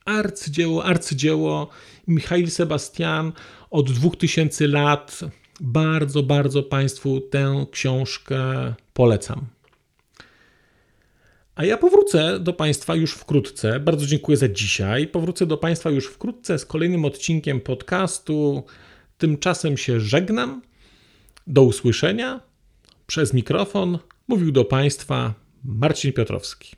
arcydzieło, 0.06 0.86
arcydzieło. 0.86 1.70
Michail 2.08 2.52
Sebastian 2.52 3.32
od 3.72 3.92
2000 3.92 4.68
lat. 4.68 5.20
Bardzo, 5.60 6.24
bardzo 6.24 6.64
Państwu 6.64 7.22
tę 7.22 7.66
książkę 7.72 8.74
polecam. 8.94 9.55
A 11.56 11.66
ja 11.66 11.78
powrócę 11.78 12.40
do 12.40 12.54
Państwa 12.54 12.96
już 12.96 13.14
wkrótce. 13.14 13.80
Bardzo 13.80 14.06
dziękuję 14.06 14.38
za 14.38 14.48
dzisiaj. 14.48 15.08
Powrócę 15.08 15.46
do 15.46 15.58
Państwa 15.58 15.90
już 15.90 16.08
wkrótce 16.08 16.60
z 16.60 16.66
kolejnym 16.66 17.06
odcinkiem 17.06 17.62
podcastu. 17.62 18.64
Tymczasem 19.18 19.78
się 19.78 20.00
żegnam. 20.00 20.62
Do 21.48 21.64
usłyszenia. 21.64 22.42
Przez 23.08 23.34
mikrofon 23.34 24.00
mówił 24.28 24.52
do 24.52 24.66
Państwa 24.66 25.34
Marcin 25.64 26.14
Piotrowski. 26.14 26.76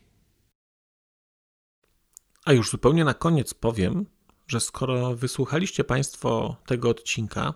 A 2.46 2.54
już 2.54 2.70
zupełnie 2.70 3.06
na 3.06 3.13
koniec 3.13 3.54
powiem, 3.54 4.06
że 4.48 4.60
skoro 4.60 5.16
wysłuchaliście 5.16 5.84
Państwo 5.84 6.56
tego 6.66 6.90
odcinka, 6.90 7.54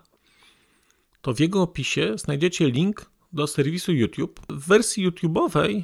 to 1.22 1.34
w 1.34 1.40
jego 1.40 1.62
opisie 1.62 2.18
znajdziecie 2.18 2.72
link 2.72 3.06
do 3.34 3.48
serwisu 3.48 3.94
YouTube. 3.94 4.40
W 4.50 4.68
wersji 4.68 5.10
YouTube'owej 5.10 5.84